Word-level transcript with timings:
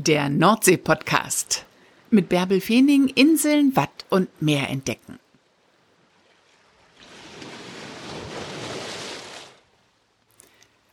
Der 0.00 0.28
Nordsee-Podcast. 0.28 1.64
Mit 2.10 2.28
Bärbel 2.28 2.60
Feening 2.60 3.08
Inseln, 3.08 3.74
Watt 3.74 4.06
und 4.10 4.28
Meer 4.40 4.70
entdecken. 4.70 5.18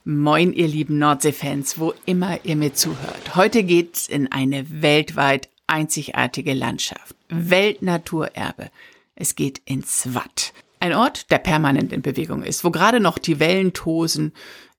Moin, 0.05 0.53
ihr 0.53 0.67
lieben 0.67 0.97
Nordsee-Fans, 0.97 1.77
wo 1.77 1.93
immer 2.07 2.43
ihr 2.45 2.55
mir 2.55 2.73
zuhört. 2.73 3.35
Heute 3.35 3.61
geht's 3.61 4.07
in 4.07 4.31
eine 4.31 4.81
weltweit 4.81 5.49
einzigartige 5.67 6.55
Landschaft. 6.55 7.15
Weltnaturerbe. 7.29 8.71
Es 9.13 9.35
geht 9.35 9.61
ins 9.65 10.15
Watt. 10.15 10.51
Ein 10.79 10.93
Ort, 10.93 11.29
der 11.29 11.37
permanent 11.37 11.93
in 11.93 12.01
Bewegung 12.01 12.41
ist, 12.41 12.63
wo 12.63 12.71
gerade 12.71 12.99
noch 12.99 13.19
die 13.19 13.39
Wellen 13.39 13.73
tosen, 13.73 14.33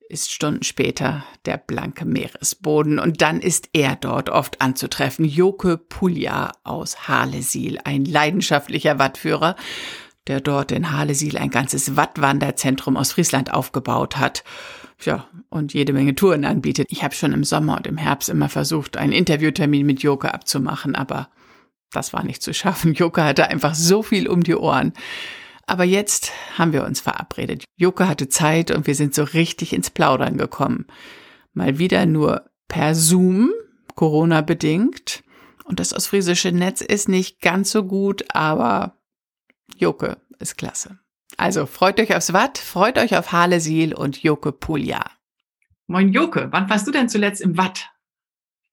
ist 0.09 0.33
Stunden 0.33 0.63
später 0.63 1.25
der 1.45 1.57
blanke 1.57 2.05
Meeresboden 2.05 2.99
und 2.99 3.23
dann 3.23 3.41
ist 3.41 3.69
er 3.73 3.97
dort 3.97 4.31
oft 4.31 4.61
anzutreffen. 4.61 5.25
Joke 5.25 5.79
Pulja 5.79 6.53
aus 6.65 7.09
Halesiel, 7.09 7.79
ein 7.85 8.05
leidenschaftlicher 8.05 8.99
Wattführer, 8.99 9.57
der 10.27 10.41
dort 10.41 10.73
in 10.73 10.93
Halesiel 10.93 11.39
ein 11.39 11.51
ganzes 11.51 11.97
Wattwanderzentrum 11.97 12.97
aus 12.97 13.13
Friesland 13.13 13.53
aufgebaut 13.53 14.17
hat. 14.17 14.45
Ja, 15.05 15.27
und 15.51 15.75
jede 15.75 15.93
Menge 15.93 16.15
Touren 16.15 16.45
anbietet. 16.45 16.87
Ich 16.91 17.05
habe 17.05 17.15
schon 17.15 17.33
im 17.33 17.45
Sommer 17.45 17.77
und 17.77 17.87
im 17.87 17.99
Herbst 17.99 18.29
immer 18.29 18.49
versucht, 18.49 18.97
einen 18.97 19.13
Interviewtermin 19.13 19.85
mit 19.85 20.03
Joke 20.03 20.33
abzumachen, 20.33 20.95
aber 20.95 21.29
das 21.93 22.13
war 22.13 22.25
nicht 22.25 22.43
zu 22.43 22.55
schaffen. 22.55 22.95
Joke 22.95 23.23
hatte 23.23 23.49
einfach 23.49 23.75
so 23.75 24.03
viel 24.03 24.27
um 24.27 24.43
die 24.43 24.57
Ohren. 24.57 24.93
Aber 25.67 25.85
jetzt 25.85 26.33
haben 26.57 26.73
wir 26.73 26.85
uns 26.85 27.01
verabredet. 27.01 27.65
Joko 27.77 28.07
hatte 28.07 28.29
Zeit 28.29 28.71
und 28.71 28.87
wir 28.87 28.95
sind 28.95 29.15
so 29.15 29.25
richtig 29.25 29.73
ins 29.73 29.91
Plaudern 29.91 30.39
gekommen. 30.39 30.87
Mal 31.53 31.79
wieder 31.79 32.07
nur 32.07 32.49
per 32.69 32.95
Zoom, 32.95 33.51
Corona 33.97 34.43
bedingt. 34.43 35.25
Und 35.65 35.81
das 35.81 35.93
ostfriesische 35.93 36.53
Netz 36.53 36.81
ist 36.81 37.09
nicht 37.09 37.41
ganz 37.41 37.73
so 37.73 37.83
gut, 37.85 38.25
aber 38.29 38.97
Joke 39.77 40.19
ist 40.39 40.57
klasse. 40.57 41.01
Also 41.37 41.67
freut 41.67 41.99
euch 41.99 42.15
aufs 42.15 42.33
Watt, 42.33 42.59
freut 42.59 42.99
euch 42.99 43.17
auf 43.17 43.33
Halesiel 43.33 43.93
und 43.93 44.23
Joke 44.23 44.53
Pulja. 44.53 45.05
Moin 45.89 46.13
Joke, 46.13 46.49
wann 46.53 46.71
warst 46.71 46.87
du 46.87 46.93
denn 46.93 47.09
zuletzt 47.09 47.41
im 47.41 47.57
Watt? 47.57 47.91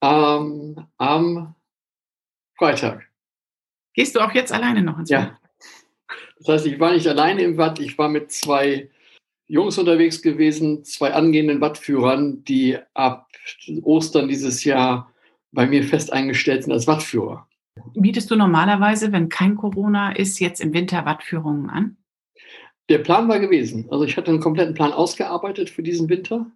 Ähm, 0.00 0.86
am 0.96 1.54
Freitag. 2.56 3.08
Gehst 3.94 4.14
du 4.14 4.20
auch 4.20 4.32
jetzt 4.32 4.52
alleine 4.52 4.82
noch 4.82 4.98
ins 4.98 5.10
ja. 5.10 5.22
Watt? 5.22 5.43
Das 6.44 6.56
heißt, 6.56 6.66
ich 6.66 6.78
war 6.78 6.92
nicht 6.92 7.06
alleine 7.06 7.42
im 7.42 7.56
Watt, 7.56 7.80
ich 7.80 7.96
war 7.96 8.08
mit 8.08 8.30
zwei 8.30 8.90
Jungs 9.46 9.78
unterwegs 9.78 10.20
gewesen, 10.20 10.84
zwei 10.84 11.12
angehenden 11.12 11.60
Wattführern, 11.60 12.44
die 12.44 12.78
ab 12.92 13.28
Ostern 13.82 14.28
dieses 14.28 14.64
Jahr 14.64 15.10
bei 15.52 15.66
mir 15.66 15.84
fest 15.84 16.12
eingestellt 16.12 16.64
sind 16.64 16.72
als 16.72 16.86
Wattführer. 16.86 17.48
Bietest 17.94 18.30
du 18.30 18.36
normalerweise, 18.36 19.12
wenn 19.12 19.28
kein 19.28 19.56
Corona 19.56 20.12
ist, 20.12 20.38
jetzt 20.38 20.60
im 20.60 20.72
Winter 20.74 21.04
Wattführungen 21.04 21.70
an? 21.70 21.96
Der 22.88 22.98
Plan 22.98 23.28
war 23.28 23.40
gewesen. 23.40 23.86
Also 23.90 24.04
ich 24.04 24.16
hatte 24.16 24.30
einen 24.30 24.40
kompletten 24.40 24.74
Plan 24.74 24.92
ausgearbeitet 24.92 25.70
für 25.70 25.82
diesen 25.82 26.08
Winter. 26.08 26.46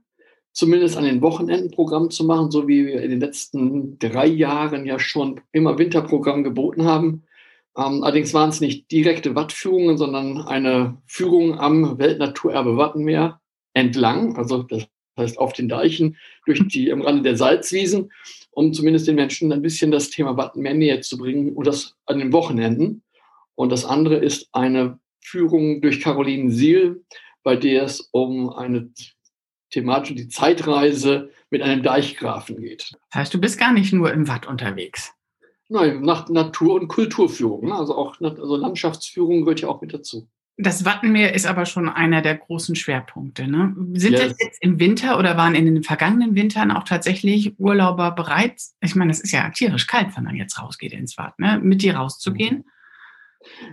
Zumindest 0.53 0.97
an 0.97 1.05
den 1.05 1.23
Wochenenden 1.23 1.71
Programm 1.71 2.11
zu 2.11 2.25
machen, 2.25 2.51
so 2.51 2.69
wie 2.69 2.87
wir 2.87 3.03
in 3.03 3.11
den 3.11 3.21
letzten 3.21 3.99
drei 3.99 4.27
Jahren 4.27 4.85
ja 4.85 4.99
schon 4.99 5.41
immer 5.53 5.79
Winterprogramm 5.79 6.43
geboten 6.43 6.85
haben. 6.85 7.23
Ähm, 7.79 8.03
allerdings 8.03 8.35
waren 8.35 8.51
es 8.51 8.61
nicht 8.61 8.91
direkte 8.91 9.37
Wattführungen, 9.37 9.97
sondern 9.97 10.43
eine 10.43 11.01
Führung 11.07 11.59
am 11.59 11.99
Weltnaturerbe 11.99 12.77
Wattenmeer 12.77 13.41
entlang, 13.73 14.37
also 14.37 14.65
das 14.65 14.89
heißt 15.17 15.39
auf 15.39 15.53
den 15.53 15.69
Deichen, 15.69 16.17
durch 16.45 16.67
die 16.67 16.89
im 16.89 17.03
Rande 17.03 17.23
der 17.23 17.37
Salzwiesen, 17.37 18.11
um 18.51 18.73
zumindest 18.73 19.07
den 19.07 19.15
Menschen 19.15 19.53
ein 19.53 19.63
bisschen 19.63 19.93
das 19.93 20.11
Thema 20.11 20.37
Wattenmeer 20.37 20.75
näher 20.75 21.01
zu 21.03 21.19
bringen 21.19 21.55
und 21.55 21.67
das 21.67 21.97
an 22.07 22.19
den 22.19 22.33
Wochenenden. 22.33 23.03
Und 23.55 23.71
das 23.71 23.85
andere 23.85 24.17
ist 24.17 24.49
eine 24.53 24.99
Führung 25.21 25.81
durch 25.81 26.01
Caroline 26.01 26.51
Siel, 26.51 27.05
bei 27.45 27.57
der 27.57 27.85
es 27.85 28.09
um 28.13 28.51
eine 28.51 28.91
thematische 29.71 30.15
die 30.15 30.29
Zeitreise 30.29 31.31
mit 31.51 31.63
einem 31.63 31.83
Deichgrafen 31.83 32.61
geht. 32.61 32.93
Das 33.11 33.21
heißt, 33.21 33.35
du 33.35 33.41
bist 33.41 33.59
gar 33.59 33.73
nicht 33.73 33.93
nur 33.93 34.13
im 34.13 34.27
Watt 34.27 34.47
unterwegs. 34.47 35.13
Nein, 35.69 36.01
nach 36.03 36.29
Natur- 36.29 36.81
und 36.81 36.89
Kulturführung. 36.89 37.67
Ne? 37.67 37.75
Also 37.75 37.95
auch 37.95 38.21
also 38.21 38.57
Landschaftsführung 38.57 39.43
gehört 39.43 39.61
ja 39.61 39.69
auch 39.69 39.81
mit 39.81 39.93
dazu. 39.93 40.29
Das 40.61 40.85
Wattenmeer 40.85 41.35
ist 41.35 41.47
aber 41.47 41.67
schon 41.67 41.89
einer 41.89 42.21
der 42.21 42.37
großen 42.37 42.75
Schwerpunkte. 42.75 43.47
Ne? 43.47 43.77
Sind 43.93 44.13
yes. 44.13 44.29
das 44.29 44.37
jetzt 44.41 44.63
im 44.63 44.81
Winter 44.81 45.19
oder 45.19 45.37
waren 45.37 45.55
in 45.55 45.67
den 45.67 45.85
vergangenen 45.85 46.35
Wintern 46.35 46.73
auch 46.73 46.83
tatsächlich 46.83 47.59
Urlauber 47.61 48.11
bereit? 48.11 48.61
Ich 48.81 48.97
meine, 48.97 49.13
es 49.13 49.21
ist 49.21 49.31
ja 49.31 49.49
tierisch 49.51 49.87
kalt, 49.87 50.17
wenn 50.17 50.25
man 50.25 50.35
jetzt 50.35 50.61
rausgeht 50.61 50.93
ins 50.93 51.17
Watt, 51.17 51.39
ne? 51.39 51.61
mit 51.63 51.83
dir 51.83 51.95
rauszugehen. 51.95 52.65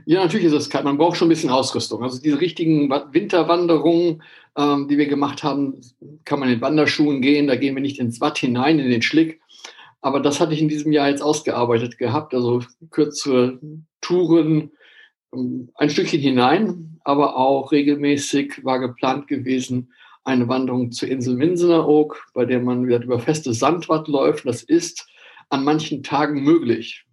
Ja, 0.06 0.22
natürlich 0.22 0.46
ist 0.46 0.54
es 0.54 0.70
kalt. 0.70 0.86
Man 0.86 1.00
braucht 1.00 1.18
schon 1.18 1.28
ein 1.28 1.30
bisschen 1.30 1.50
Ausrüstung. 1.50 2.04
Also 2.04 2.22
diese 2.22 2.40
richtigen 2.40 2.90
Winterwanderungen, 2.90 4.22
ähm, 4.56 4.88
die 4.88 4.98
wir 5.00 5.08
gemacht 5.08 5.44
haben, 5.44 5.82
kann 6.24 6.40
man 6.40 6.50
in 6.50 6.62
Wanderschuhen 6.62 7.22
gehen. 7.22 7.48
Da 7.48 7.56
gehen 7.56 7.74
wir 7.74 7.82
nicht 7.82 8.00
ins 8.00 8.22
Watt 8.22 8.38
hinein, 8.38 8.78
in 8.78 8.92
den 8.92 9.02
Schlick, 9.02 9.42
aber 10.06 10.20
das 10.20 10.40
hatte 10.40 10.54
ich 10.54 10.62
in 10.62 10.70
diesem 10.70 10.92
Jahr 10.92 11.10
jetzt 11.10 11.24
ausgearbeitet 11.24 11.98
gehabt, 11.98 12.36
also 12.36 12.62
kürzere 12.92 13.60
Touren 14.02 14.70
ähm, 15.34 15.72
ein 15.74 15.90
Stückchen 15.90 16.22
hinein, 16.22 17.00
aber 17.04 17.36
auch 17.36 17.72
regelmäßig 17.72 18.64
war 18.64 18.78
geplant 18.78 19.28
gewesen 19.28 19.92
eine 20.24 20.48
Wanderung 20.48 20.92
zur 20.92 21.10
Insel 21.10 21.36
Minseneroog, 21.36 22.24
bei 22.36 22.46
der 22.46 22.60
man 22.60 22.86
wieder 22.86 23.02
über 23.02 23.20
festes 23.20 23.58
Sandwatt 23.58 24.08
läuft. 24.08 24.46
Das 24.46 24.62
ist 24.62 25.08
an 25.50 25.64
manchen 25.64 26.04
Tagen 26.04 26.44
möglich. 26.44 27.04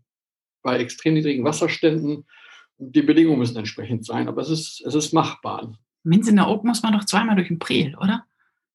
Bei 0.63 0.79
extrem 0.79 1.15
niedrigen 1.15 1.45
Wasserständen. 1.45 2.27
Die 2.77 3.01
Bedingungen 3.01 3.39
müssen 3.39 3.57
entsprechend 3.57 4.05
sein, 4.05 4.29
aber 4.29 4.43
es 4.43 4.51
ist, 4.51 4.83
es 4.85 4.95
ist 4.95 5.15
machbar. 5.15 5.73
Minseneroog 6.03 6.63
muss 6.65 6.83
man 6.83 6.93
doch 6.93 7.07
zweimal 7.07 7.37
durch 7.37 7.49
den 7.49 7.59
Priel, 7.59 7.97
oder? 7.97 8.27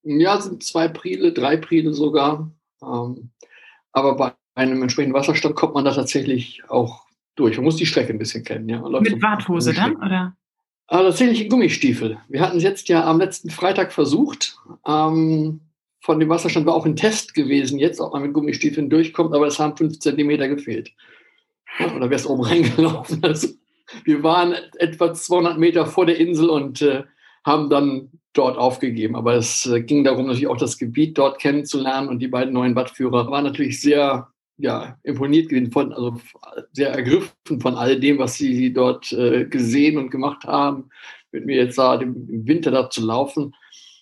Ja, 0.01 0.41
sind 0.41 0.63
zwei 0.63 0.87
Priele, 0.87 1.33
drei 1.33 1.57
Priele 1.57 1.93
sogar. 1.93 2.51
Ähm, 2.81 3.29
aber 3.91 4.15
bei 4.15 4.33
einem 4.55 4.81
entsprechenden 4.81 5.15
Wasserstand 5.15 5.55
kommt 5.55 5.75
man 5.75 5.85
da 5.85 5.93
tatsächlich 5.93 6.63
auch 6.67 7.05
durch. 7.35 7.57
Man 7.57 7.65
muss 7.65 7.75
die 7.75 7.85
Strecke 7.85 8.11
ein 8.11 8.19
bisschen 8.19 8.43
kennen. 8.43 8.67
Ja. 8.67 8.81
Mit 8.81 9.21
Warthose 9.21 9.73
dann, 9.73 9.95
oder? 9.97 10.35
Aber 10.87 11.03
tatsächlich 11.03 11.49
Gummistiefel. 11.49 12.17
Wir 12.29 12.41
hatten 12.41 12.57
es 12.57 12.63
jetzt 12.63 12.87
ja 12.89 13.05
am 13.05 13.19
letzten 13.19 13.49
Freitag 13.49 13.91
versucht. 13.91 14.57
Ähm, 14.85 15.59
von 15.99 16.19
dem 16.19 16.29
Wasserstand 16.29 16.65
war 16.65 16.73
auch 16.73 16.85
ein 16.85 16.95
Test 16.95 17.33
gewesen, 17.33 17.79
jetzt 17.79 17.99
ob 17.99 18.13
man 18.13 18.21
mit 18.21 18.33
Gummistiefeln 18.33 18.89
durchkommt, 18.89 19.35
aber 19.35 19.47
es 19.47 19.59
haben 19.59 19.75
fünf 19.75 19.99
Zentimeter 19.99 20.47
gefehlt. 20.47 20.91
Ja, 21.79 21.93
oder 21.93 22.09
wäre 22.09 22.15
es 22.15 22.25
oben 22.25 22.43
reingelaufen. 22.45 23.21
Also, 23.23 23.49
wir 24.05 24.23
waren 24.23 24.55
etwa 24.77 25.13
200 25.13 25.57
Meter 25.57 25.85
vor 25.85 26.05
der 26.05 26.17
Insel 26.17 26.49
und 26.49 26.81
äh, 26.81 27.03
haben 27.47 27.69
dann 27.69 28.11
dort 28.33 28.57
aufgegeben. 28.57 29.15
Aber 29.15 29.33
es 29.33 29.65
äh, 29.65 29.81
ging 29.81 30.03
darum, 30.03 30.27
natürlich 30.27 30.47
auch 30.47 30.57
das 30.57 30.77
Gebiet 30.77 31.17
dort 31.17 31.39
kennenzulernen 31.39 32.09
und 32.09 32.19
die 32.19 32.27
beiden 32.27 32.53
neuen 32.53 32.75
Wattführer 32.75 33.31
waren 33.31 33.45
natürlich 33.45 33.81
sehr 33.81 34.27
ja, 34.57 34.97
imponiert 35.03 35.49
gewesen, 35.49 35.71
von, 35.71 35.93
also 35.93 36.19
sehr 36.73 36.91
ergriffen 36.91 37.61
von 37.61 37.75
all 37.75 37.99
dem, 37.99 38.17
was 38.19 38.35
sie 38.35 38.73
dort 38.73 39.11
äh, 39.13 39.45
gesehen 39.45 39.97
und 39.97 40.09
gemacht 40.09 40.43
haben, 40.45 40.89
mit 41.31 41.45
mir 41.45 41.57
jetzt 41.57 41.77
da 41.77 41.95
im 41.95 42.47
Winter 42.47 42.71
da 42.71 42.89
zu 42.89 43.05
laufen. 43.05 43.55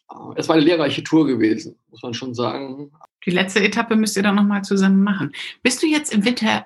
Äh, 0.09 0.15
es 0.35 0.49
war 0.49 0.55
eine 0.55 0.65
lehrreiche 0.65 1.03
Tour 1.03 1.27
gewesen, 1.27 1.77
muss 1.89 2.03
man 2.03 2.13
schon 2.13 2.33
sagen. 2.33 2.91
Die 3.25 3.31
letzte 3.31 3.61
Etappe 3.61 3.95
müsst 3.95 4.17
ihr 4.17 4.23
dann 4.23 4.35
nochmal 4.35 4.63
zusammen 4.63 5.03
machen. 5.03 5.31
Bist 5.61 5.83
du 5.83 5.87
jetzt 5.87 6.13
im 6.13 6.23
Winter 6.25 6.65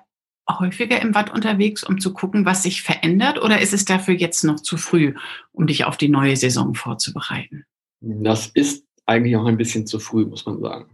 häufiger 0.57 1.01
im 1.01 1.13
Watt 1.13 1.31
unterwegs, 1.31 1.83
um 1.83 1.99
zu 1.99 2.13
gucken, 2.13 2.45
was 2.45 2.63
sich 2.63 2.81
verändert? 2.81 3.41
Oder 3.41 3.61
ist 3.61 3.73
es 3.73 3.85
dafür 3.85 4.15
jetzt 4.15 4.43
noch 4.43 4.59
zu 4.59 4.77
früh, 4.77 5.13
um 5.51 5.67
dich 5.67 5.85
auf 5.85 5.97
die 5.97 6.09
neue 6.09 6.35
Saison 6.35 6.73
vorzubereiten? 6.73 7.65
Das 8.01 8.47
ist 8.47 8.85
eigentlich 9.05 9.35
auch 9.35 9.45
ein 9.45 9.57
bisschen 9.57 9.85
zu 9.85 9.99
früh, 9.99 10.25
muss 10.25 10.45
man 10.45 10.59
sagen. 10.59 10.89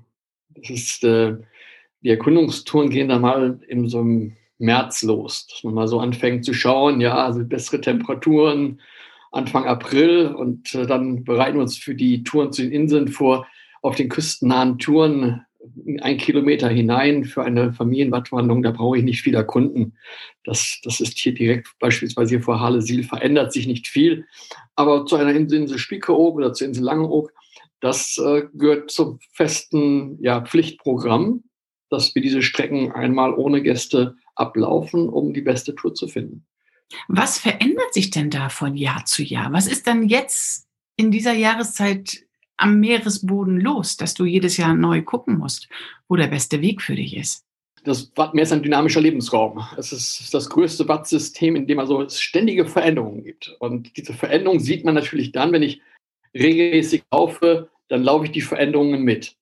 Das 0.50 0.70
ist, 0.70 1.04
äh, 1.04 1.36
die 2.02 2.10
Erkundungstouren 2.10 2.90
gehen 2.90 3.10
dann 3.10 3.22
mal 3.22 3.60
in 3.68 3.88
so 3.88 4.00
einem 4.00 4.36
März 4.58 5.04
los, 5.04 5.48
dass 5.48 5.64
man 5.64 5.74
mal 5.74 5.88
so 5.88 6.00
anfängt 6.00 6.44
zu 6.46 6.54
schauen, 6.54 7.02
ja, 7.02 7.16
also 7.26 7.44
bessere 7.44 7.82
Temperaturen 7.82 8.82
Anfang 9.36 9.66
April 9.66 10.28
und 10.28 10.74
äh, 10.76 10.88
dann 10.88 11.26
bereiten 11.26 11.58
wir 11.58 11.64
uns 11.64 11.78
für 11.78 11.94
die 11.94 12.24
Touren 12.24 12.54
zu 12.54 12.62
den 12.62 12.72
Inseln 12.72 13.10
vor. 13.10 13.46
Auf 13.82 13.96
den 13.96 14.08
küstennahen 14.10 14.80
Touren 14.80 15.46
ein 16.02 16.18
Kilometer 16.18 16.70
hinein 16.70 17.26
für 17.26 17.44
eine 17.44 17.74
Familienwattwanderung, 17.74 18.64
da 18.64 18.72
brauche 18.72 18.98
ich 18.98 19.04
nicht 19.04 19.22
viel 19.22 19.36
erkunden. 19.36 19.98
Das, 20.44 20.80
das 20.84 21.00
ist 21.00 21.18
hier 21.18 21.34
direkt 21.34 21.68
beispielsweise 21.80 22.32
hier 22.32 22.42
vor 22.42 22.60
Halle-Siel, 22.60 23.04
verändert 23.04 23.54
sich 23.54 23.68
nicht 23.68 23.88
viel. 23.88 24.26
Aber 24.76 25.06
zu 25.06 25.16
einer 25.16 25.34
Insel, 25.34 25.62
Insel 25.62 25.78
Spiekeroog 25.78 26.36
oder 26.36 26.54
zur 26.54 26.68
Insel 26.68 26.84
Langeoog, 26.84 27.32
das 27.80 28.18
äh, 28.18 28.44
gehört 28.54 28.92
zum 28.92 29.20
festen 29.34 30.18
ja, 30.22 30.42
Pflichtprogramm, 30.42 31.44
dass 31.90 32.16
wir 32.16 32.22
diese 32.22 32.42
Strecken 32.42 32.92
einmal 32.92 33.34
ohne 33.34 33.62
Gäste 33.62 34.16
ablaufen, 34.36 35.10
um 35.10 35.34
die 35.34 35.42
beste 35.42 35.76
Tour 35.76 35.94
zu 35.94 36.08
finden. 36.08 36.46
Was 37.08 37.40
verändert 37.40 37.94
sich 37.94 38.10
denn 38.10 38.30
da 38.30 38.50
von 38.50 38.76
Jahr 38.76 39.06
zu 39.06 39.24
Jahr? 39.24 39.52
Was 39.54 39.68
ist 39.68 39.88
dann 39.88 40.08
jetzt 40.08 40.68
in 40.98 41.12
dieser 41.12 41.34
Jahreszeit 41.34 42.25
am 42.58 42.80
Meeresboden 42.80 43.60
los, 43.60 43.98
dass 43.98 44.14
du 44.14 44.26
jedes 44.26 44.58
Jahr 44.58 44.76
neu 44.76 45.02
gucken 45.02 45.38
musst, 45.38 45.68
wo 46.08 46.16
der 46.16 46.28
beste 46.28 46.62
Weg 46.62 46.82
für 46.82 46.96
dich 46.96 47.16
ist? 47.16 47.46
das 47.86 48.12
Wattmeer 48.16 48.44
ist 48.44 48.52
ein 48.52 48.64
dynamischer 48.64 49.00
Lebensraum. 49.00 49.64
Es 49.78 49.92
ist 49.92 50.34
das 50.34 50.50
größte 50.50 50.88
Wattsystem, 50.88 51.56
in 51.56 51.68
dem 51.68 51.80
also 51.80 52.02
es 52.02 52.20
ständige 52.20 52.66
Veränderungen 52.66 53.24
gibt. 53.24 53.56
Und 53.60 53.96
diese 53.96 54.14
Veränderungen 54.14 54.60
sieht 54.60 54.84
man 54.84 54.96
natürlich 54.96 55.32
dann, 55.32 55.52
wenn 55.52 55.64
ich 55.64 55.82
regelmäßig 56.34 57.04
laufe, 57.12 57.70
dann 57.88 58.04
laufe 58.04 58.26
ich 58.26 58.32
die 58.32 58.42
Veränderungen 58.42 59.04
mit. 59.04 59.36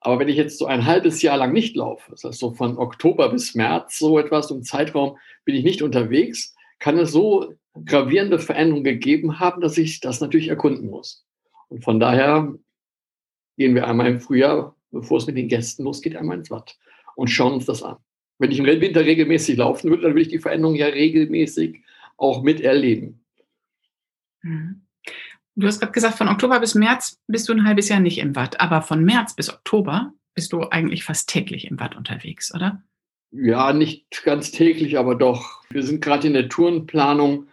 Aber 0.00 0.18
wenn 0.18 0.28
ich 0.28 0.36
jetzt 0.36 0.58
so 0.58 0.66
ein 0.66 0.86
halbes 0.86 1.20
Jahr 1.22 1.36
lang 1.36 1.52
nicht 1.52 1.74
laufe, 1.76 2.10
das 2.10 2.24
heißt 2.24 2.38
so 2.38 2.52
von 2.52 2.78
Oktober 2.78 3.30
bis 3.30 3.54
März, 3.54 3.98
so 3.98 4.18
etwas, 4.18 4.50
im 4.50 4.62
Zeitraum 4.62 5.16
bin 5.44 5.54
ich 5.54 5.64
nicht 5.64 5.82
unterwegs, 5.82 6.54
kann 6.78 6.98
es 6.98 7.12
so 7.12 7.54
gravierende 7.84 8.38
Veränderungen 8.38 8.84
gegeben 8.84 9.40
haben, 9.40 9.60
dass 9.60 9.78
ich 9.78 10.00
das 10.00 10.20
natürlich 10.20 10.48
erkunden 10.48 10.88
muss. 10.88 11.24
Und 11.70 11.84
von 11.84 11.98
daher 11.98 12.54
gehen 13.56 13.74
wir 13.74 13.86
einmal 13.86 14.08
im 14.08 14.20
Frühjahr, 14.20 14.76
bevor 14.90 15.18
es 15.18 15.26
mit 15.26 15.36
den 15.36 15.48
Gästen 15.48 15.84
losgeht, 15.84 16.16
einmal 16.16 16.38
ins 16.38 16.50
Watt 16.50 16.78
und 17.16 17.28
schauen 17.28 17.54
uns 17.54 17.66
das 17.66 17.82
an. 17.82 17.96
Wenn 18.38 18.50
ich 18.50 18.58
im 18.58 18.66
Winter 18.66 19.04
regelmäßig 19.04 19.56
laufen 19.58 19.90
würde, 19.90 20.02
dann 20.02 20.12
würde 20.12 20.22
ich 20.22 20.28
die 20.28 20.38
Veränderungen 20.38 20.78
ja 20.78 20.86
regelmäßig 20.86 21.82
auch 22.16 22.42
miterleben. 22.42 23.24
Mhm. 24.42 24.82
Du 25.56 25.66
hast 25.66 25.80
gerade 25.80 25.92
gesagt, 25.92 26.16
von 26.16 26.28
Oktober 26.28 26.58
bis 26.60 26.74
März 26.74 27.20
bist 27.26 27.48
du 27.48 27.52
ein 27.52 27.64
halbes 27.64 27.88
Jahr 27.88 28.00
nicht 28.00 28.18
im 28.18 28.34
Watt, 28.34 28.60
aber 28.60 28.82
von 28.82 29.04
März 29.04 29.34
bis 29.36 29.52
Oktober 29.52 30.14
bist 30.34 30.52
du 30.52 30.62
eigentlich 30.70 31.04
fast 31.04 31.28
täglich 31.28 31.66
im 31.70 31.78
Watt 31.78 31.96
unterwegs, 31.96 32.54
oder? 32.54 32.82
Ja, 33.32 33.72
nicht 33.72 34.22
ganz 34.24 34.50
täglich, 34.50 34.98
aber 34.98 35.14
doch. 35.14 35.62
Wir 35.70 35.82
sind 35.82 36.02
gerade 36.02 36.26
in 36.26 36.32
der 36.32 36.48
Tourenplanung 36.48 37.46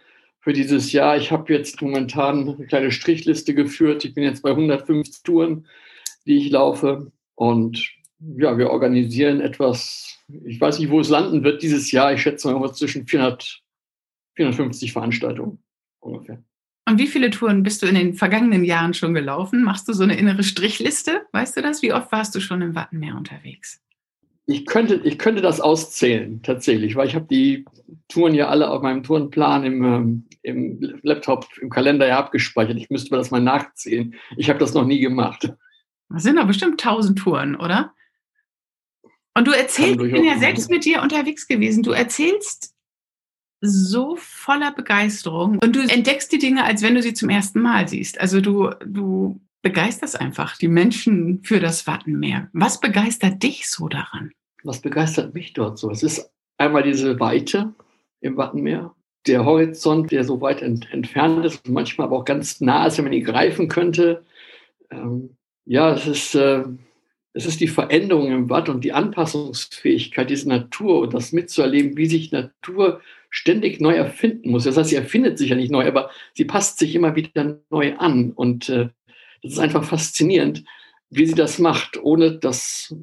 für 0.48 0.54
dieses 0.54 0.92
Jahr. 0.92 1.18
Ich 1.18 1.30
habe 1.30 1.52
jetzt 1.52 1.82
momentan 1.82 2.48
eine 2.48 2.66
kleine 2.66 2.90
Strichliste 2.90 3.52
geführt. 3.52 4.06
Ich 4.06 4.14
bin 4.14 4.24
jetzt 4.24 4.42
bei 4.42 4.48
150 4.48 5.22
Touren, 5.22 5.66
die 6.24 6.38
ich 6.38 6.50
laufe. 6.50 7.12
Und 7.34 7.92
ja, 8.38 8.56
wir 8.56 8.70
organisieren 8.70 9.42
etwas. 9.42 10.18
Ich 10.46 10.58
weiß 10.58 10.78
nicht, 10.78 10.88
wo 10.88 11.00
es 11.00 11.10
landen 11.10 11.44
wird 11.44 11.62
dieses 11.62 11.92
Jahr. 11.92 12.14
Ich 12.14 12.22
schätze 12.22 12.50
mal 12.50 12.72
zwischen 12.72 13.06
400, 13.06 13.60
450 14.36 14.90
Veranstaltungen 14.94 15.58
ungefähr. 16.00 16.42
Und 16.88 16.98
wie 16.98 17.08
viele 17.08 17.28
Touren 17.28 17.62
bist 17.62 17.82
du 17.82 17.86
in 17.86 17.94
den 17.94 18.14
vergangenen 18.14 18.64
Jahren 18.64 18.94
schon 18.94 19.12
gelaufen? 19.12 19.62
Machst 19.62 19.86
du 19.86 19.92
so 19.92 20.02
eine 20.02 20.16
innere 20.16 20.44
Strichliste? 20.44 21.26
Weißt 21.32 21.58
du 21.58 21.60
das? 21.60 21.82
Wie 21.82 21.92
oft 21.92 22.10
warst 22.10 22.34
du 22.34 22.40
schon 22.40 22.62
im 22.62 22.74
Wattenmeer 22.74 23.16
unterwegs? 23.16 23.82
Ich 24.50 24.64
könnte, 24.64 24.94
ich 25.04 25.18
könnte 25.18 25.42
das 25.42 25.60
auszählen, 25.60 26.42
tatsächlich, 26.42 26.96
weil 26.96 27.06
ich 27.06 27.14
habe 27.14 27.26
die 27.26 27.66
Touren 28.08 28.34
ja 28.34 28.48
alle 28.48 28.70
auf 28.70 28.80
meinem 28.80 29.02
Tourenplan 29.02 29.62
im, 29.64 29.84
ähm, 29.84 30.28
im 30.40 30.98
Laptop, 31.02 31.46
im 31.60 31.68
Kalender 31.68 32.08
ja 32.08 32.18
abgespeichert. 32.18 32.78
Ich 32.78 32.88
müsste 32.88 33.10
das 33.14 33.30
mal 33.30 33.42
nachzählen. 33.42 34.14
Ich 34.38 34.48
habe 34.48 34.58
das 34.58 34.72
noch 34.72 34.86
nie 34.86 35.00
gemacht. 35.00 35.52
Das 36.08 36.22
sind 36.22 36.36
doch 36.36 36.46
bestimmt 36.46 36.80
tausend 36.80 37.18
Touren, 37.18 37.56
oder? 37.56 37.92
Und 39.34 39.46
du 39.46 39.52
erzählst, 39.52 40.00
ich 40.00 40.12
bin 40.12 40.24
ja 40.24 40.38
selbst 40.38 40.70
mit 40.70 40.86
dir 40.86 41.02
unterwegs 41.02 41.46
gewesen, 41.46 41.82
du 41.82 41.90
erzählst 41.90 42.74
so 43.60 44.16
voller 44.16 44.72
Begeisterung 44.72 45.58
und 45.58 45.76
du 45.76 45.80
entdeckst 45.80 46.32
die 46.32 46.38
Dinge, 46.38 46.64
als 46.64 46.80
wenn 46.80 46.94
du 46.94 47.02
sie 47.02 47.12
zum 47.12 47.28
ersten 47.28 47.60
Mal 47.60 47.86
siehst. 47.86 48.18
Also 48.18 48.40
du, 48.40 48.70
du 48.86 49.42
begeisterst 49.60 50.18
einfach 50.18 50.56
die 50.56 50.68
Menschen 50.68 51.42
für 51.44 51.60
das 51.60 51.86
Wattenmeer. 51.86 52.48
Was 52.54 52.80
begeistert 52.80 53.42
dich 53.42 53.68
so 53.68 53.88
daran? 53.88 54.32
Was 54.64 54.80
begeistert 54.80 55.34
mich 55.34 55.52
dort 55.52 55.78
so? 55.78 55.90
Es 55.90 56.02
ist 56.02 56.30
einmal 56.56 56.82
diese 56.82 57.18
Weite 57.20 57.74
im 58.20 58.36
Wattenmeer, 58.36 58.94
der 59.26 59.44
Horizont, 59.44 60.10
der 60.10 60.24
so 60.24 60.40
weit 60.40 60.62
ent 60.62 60.92
entfernt 60.92 61.44
ist 61.44 61.66
und 61.66 61.74
manchmal 61.74 62.06
aber 62.06 62.18
auch 62.18 62.24
ganz 62.24 62.60
nah 62.60 62.86
ist, 62.86 62.98
wenn 62.98 63.04
man 63.04 63.12
ihn 63.12 63.24
greifen 63.24 63.68
könnte. 63.68 64.24
Ähm, 64.90 65.36
ja, 65.64 65.92
es 65.92 66.06
ist, 66.06 66.34
äh, 66.34 66.64
es 67.34 67.46
ist 67.46 67.60
die 67.60 67.68
Veränderung 67.68 68.32
im 68.32 68.50
Watt 68.50 68.68
und 68.68 68.82
die 68.84 68.92
Anpassungsfähigkeit 68.92 70.30
dieser 70.30 70.48
Natur 70.48 71.00
und 71.00 71.14
das 71.14 71.32
mitzuerleben, 71.32 71.96
wie 71.96 72.06
sich 72.06 72.32
Natur 72.32 73.00
ständig 73.30 73.80
neu 73.80 73.94
erfinden 73.94 74.50
muss. 74.50 74.64
Das 74.64 74.76
heißt, 74.76 74.90
sie 74.90 74.96
erfindet 74.96 75.38
sich 75.38 75.50
ja 75.50 75.56
nicht 75.56 75.70
neu, 75.70 75.86
aber 75.86 76.10
sie 76.34 76.46
passt 76.46 76.78
sich 76.78 76.94
immer 76.94 77.14
wieder 77.14 77.60
neu 77.70 77.94
an. 77.96 78.32
Und 78.32 78.68
äh, 78.70 78.88
das 79.42 79.52
ist 79.52 79.58
einfach 79.58 79.84
faszinierend, 79.84 80.64
wie 81.10 81.26
sie 81.26 81.34
das 81.34 81.58
macht, 81.58 82.02
ohne 82.02 82.32
dass 82.32 82.94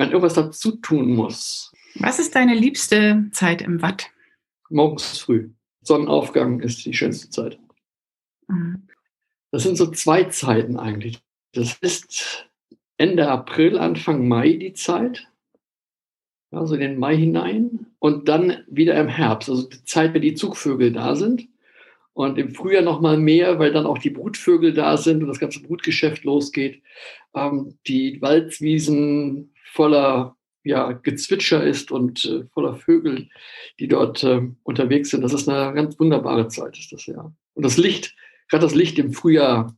man 0.00 0.10
irgendwas 0.10 0.34
dazu 0.34 0.72
tun 0.72 1.14
muss. 1.14 1.72
Was 1.94 2.18
ist 2.18 2.34
deine 2.34 2.54
liebste 2.54 3.28
Zeit 3.32 3.62
im 3.62 3.82
Watt? 3.82 4.10
Morgens 4.68 5.18
früh. 5.18 5.50
Sonnenaufgang 5.82 6.60
ist 6.60 6.84
die 6.84 6.94
schönste 6.94 7.30
Zeit. 7.30 7.58
Mhm. 8.48 8.88
Das 9.52 9.62
sind 9.62 9.76
so 9.76 9.90
zwei 9.90 10.24
Zeiten 10.24 10.76
eigentlich. 10.76 11.20
Das 11.52 11.78
ist 11.80 12.48
Ende 12.96 13.28
April, 13.28 13.78
Anfang 13.78 14.28
Mai 14.28 14.52
die 14.52 14.74
Zeit 14.74 15.30
also 16.52 16.74
in 16.74 16.80
den 16.80 16.98
Mai 16.98 17.16
hinein 17.16 17.86
und 17.98 18.28
dann 18.28 18.64
wieder 18.68 18.98
im 18.98 19.08
Herbst, 19.08 19.48
also 19.48 19.68
die 19.68 19.84
Zeit, 19.84 20.14
wenn 20.14 20.22
die 20.22 20.34
Zugvögel 20.34 20.92
da 20.92 21.14
sind. 21.14 21.48
Und 22.12 22.38
im 22.38 22.54
Frühjahr 22.54 22.82
noch 22.82 23.00
mal 23.00 23.16
mehr, 23.16 23.58
weil 23.58 23.72
dann 23.72 23.86
auch 23.86 23.98
die 23.98 24.10
Brutvögel 24.10 24.74
da 24.74 24.96
sind 24.96 25.22
und 25.22 25.28
das 25.28 25.38
ganze 25.38 25.62
Brutgeschäft 25.62 26.24
losgeht. 26.24 26.82
Ähm, 27.34 27.78
die 27.86 28.20
Waldwiesen 28.20 29.49
voller 29.72 30.36
ja, 30.62 30.92
Gezwitscher 30.92 31.64
ist 31.64 31.90
und 31.90 32.24
äh, 32.24 32.44
voller 32.52 32.74
Vögel, 32.74 33.28
die 33.78 33.88
dort 33.88 34.22
äh, 34.22 34.42
unterwegs 34.62 35.10
sind. 35.10 35.22
Das 35.22 35.32
ist 35.32 35.48
eine 35.48 35.74
ganz 35.74 35.98
wunderbare 35.98 36.48
Zeit, 36.48 36.78
ist 36.78 36.92
das 36.92 37.06
ja. 37.06 37.32
Und 37.54 37.64
das 37.64 37.76
Licht, 37.76 38.14
gerade 38.48 38.64
das 38.64 38.74
Licht 38.74 38.98
im 38.98 39.12
Frühjahr, 39.12 39.76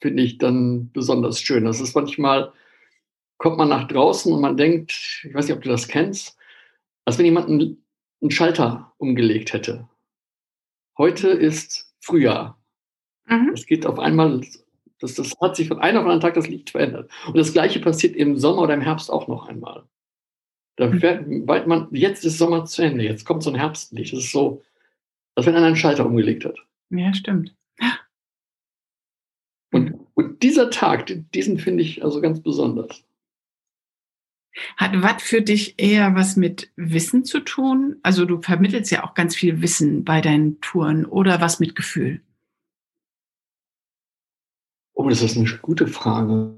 finde 0.00 0.22
ich 0.22 0.38
dann 0.38 0.90
besonders 0.92 1.40
schön. 1.40 1.64
Das 1.64 1.80
ist 1.80 1.94
manchmal 1.94 2.52
kommt 3.38 3.56
man 3.56 3.70
nach 3.70 3.88
draußen 3.88 4.32
und 4.32 4.40
man 4.40 4.56
denkt, 4.56 5.24
ich 5.24 5.34
weiß 5.34 5.46
nicht, 5.46 5.56
ob 5.56 5.62
du 5.62 5.70
das 5.70 5.88
kennst, 5.88 6.36
als 7.06 7.18
wenn 7.18 7.24
jemand 7.24 7.48
einen, 7.48 7.82
einen 8.20 8.30
Schalter 8.30 8.92
umgelegt 8.98 9.54
hätte. 9.54 9.88
Heute 10.98 11.28
ist 11.28 11.94
Frühjahr. 12.00 12.62
Mhm. 13.26 13.52
Es 13.54 13.64
geht 13.64 13.86
auf 13.86 13.98
einmal, 13.98 14.42
das, 15.00 15.14
das 15.14 15.34
hat 15.40 15.56
sich 15.56 15.68
von 15.68 15.80
einem 15.80 15.98
auf 15.98 16.04
anderen 16.04 16.20
Tag 16.20 16.34
das 16.34 16.48
Licht 16.48 16.70
verändert. 16.70 17.10
Und 17.26 17.36
das 17.36 17.52
Gleiche 17.52 17.80
passiert 17.80 18.14
im 18.14 18.36
Sommer 18.36 18.62
oder 18.62 18.74
im 18.74 18.80
Herbst 18.82 19.10
auch 19.10 19.28
noch 19.28 19.48
einmal. 19.48 19.84
Da 20.76 20.88
mhm. 20.88 21.00
fährt, 21.00 21.24
weil 21.26 21.66
man, 21.66 21.88
jetzt 21.92 22.24
ist 22.24 22.38
Sommer 22.38 22.64
zu 22.66 22.82
Ende, 22.82 23.04
jetzt 23.04 23.24
kommt 23.24 23.42
so 23.42 23.50
ein 23.50 23.56
Herbstlicht. 23.56 24.12
Das 24.12 24.20
ist 24.20 24.32
so, 24.32 24.62
als 25.34 25.46
wenn 25.46 25.56
einer 25.56 25.66
einen 25.66 25.76
Schalter 25.76 26.06
umgelegt 26.06 26.44
hat. 26.44 26.58
Ja, 26.90 27.12
stimmt. 27.14 27.54
Und, 29.72 29.94
und 30.14 30.42
dieser 30.42 30.70
Tag, 30.70 31.12
diesen 31.32 31.58
finde 31.58 31.82
ich 31.82 32.04
also 32.04 32.20
ganz 32.20 32.40
besonders. 32.40 33.04
Hat 34.76 35.00
Watt 35.02 35.22
für 35.22 35.42
dich 35.42 35.74
eher 35.78 36.14
was 36.14 36.36
mit 36.36 36.70
Wissen 36.76 37.24
zu 37.24 37.40
tun? 37.40 37.96
Also 38.02 38.24
du 38.24 38.42
vermittelst 38.42 38.90
ja 38.90 39.04
auch 39.04 39.14
ganz 39.14 39.36
viel 39.36 39.62
Wissen 39.62 40.04
bei 40.04 40.20
deinen 40.20 40.60
Touren 40.60 41.06
oder 41.06 41.40
was 41.40 41.60
mit 41.60 41.76
Gefühl? 41.76 42.20
Oh, 45.00 45.08
das 45.08 45.22
ist 45.22 45.34
eine 45.34 45.48
gute 45.62 45.86
Frage. 45.86 46.52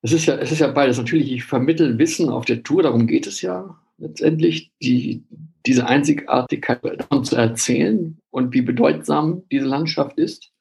Es 0.00 0.12
ist 0.12 0.26
ja, 0.26 0.36
es 0.36 0.52
ist 0.52 0.60
ja 0.60 0.68
beides. 0.68 0.96
Natürlich, 0.96 1.32
ich 1.32 1.42
vermittel 1.42 1.98
Wissen 1.98 2.28
auf 2.28 2.44
der 2.44 2.62
Tour, 2.62 2.84
darum 2.84 3.08
geht 3.08 3.26
es 3.26 3.42
ja 3.42 3.80
letztendlich, 3.98 4.70
die, 4.80 5.24
diese 5.66 5.88
Einzigartigkeit 5.88 7.08
zu 7.24 7.34
erzählen 7.34 8.16
und 8.30 8.54
wie 8.54 8.62
bedeutsam 8.62 9.42
diese 9.50 9.66
Landschaft 9.66 10.16
ist. 10.20 10.52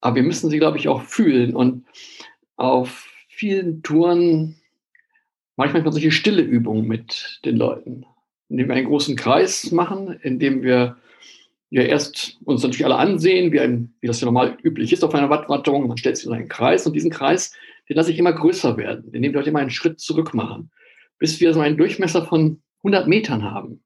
Aber 0.00 0.16
wir 0.16 0.22
müssen 0.22 0.48
sie, 0.48 0.56
glaube 0.56 0.78
ich, 0.78 0.88
auch 0.88 1.02
fühlen. 1.02 1.54
Und 1.54 1.84
auf 2.56 3.06
vielen 3.28 3.82
Touren 3.82 4.56
manchmal 5.56 5.82
solche 5.92 6.12
stille 6.12 6.40
Übungen 6.40 6.88
mit 6.88 7.42
den 7.44 7.58
Leuten, 7.58 8.06
indem 8.48 8.68
wir 8.68 8.74
einen 8.76 8.86
großen 8.86 9.16
Kreis 9.16 9.70
machen, 9.70 10.18
indem 10.22 10.62
wir 10.62 10.96
ja 11.74 11.82
erst 11.82 12.38
uns 12.44 12.62
natürlich 12.62 12.84
alle 12.84 12.96
ansehen, 12.96 13.50
wie, 13.50 13.58
ein, 13.58 13.94
wie 14.00 14.06
das 14.06 14.20
ja 14.20 14.26
normal 14.26 14.56
üblich 14.62 14.92
ist 14.92 15.02
auf 15.02 15.12
einer 15.12 15.28
Wattwanderung. 15.28 15.88
Man 15.88 15.96
stellt 15.96 16.16
sich 16.16 16.26
in 16.26 16.32
einen 16.32 16.48
Kreis 16.48 16.86
und 16.86 16.92
diesen 16.92 17.10
Kreis, 17.10 17.52
den 17.88 17.96
lasse 17.96 18.12
ich 18.12 18.18
immer 18.18 18.32
größer 18.32 18.76
werden, 18.76 19.12
indem 19.12 19.32
wir 19.32 19.40
heute 19.40 19.50
immer 19.50 19.58
einen 19.58 19.70
Schritt 19.70 19.98
zurück 19.98 20.34
machen, 20.34 20.70
bis 21.18 21.40
wir 21.40 21.52
so 21.52 21.60
einen 21.60 21.76
Durchmesser 21.76 22.26
von 22.26 22.62
100 22.84 23.08
Metern 23.08 23.42
haben. 23.42 23.82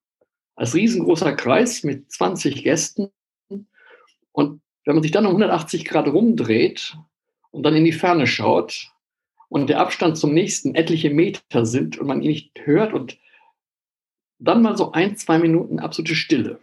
Als 0.54 0.74
riesengroßer 0.74 1.34
Kreis 1.34 1.82
mit 1.82 2.12
20 2.12 2.62
Gästen. 2.62 3.08
Und 4.32 4.60
wenn 4.84 4.94
man 4.94 5.02
sich 5.02 5.12
dann 5.12 5.24
um 5.24 5.30
180 5.30 5.86
Grad 5.86 6.08
rumdreht 6.08 6.94
und 7.50 7.62
dann 7.62 7.74
in 7.74 7.86
die 7.86 7.92
Ferne 7.92 8.26
schaut, 8.26 8.92
und 9.48 9.70
der 9.70 9.80
Abstand 9.80 10.18
zum 10.18 10.34
nächsten 10.34 10.74
etliche 10.74 11.08
Meter 11.08 11.64
sind 11.64 11.98
und 11.98 12.06
man 12.06 12.20
ihn 12.20 12.28
nicht 12.28 12.52
hört 12.66 12.92
und 12.92 13.18
dann 14.38 14.60
mal 14.60 14.76
so 14.76 14.92
ein, 14.92 15.16
zwei 15.16 15.38
Minuten 15.38 15.78
absolute 15.78 16.14
Stille. 16.14 16.60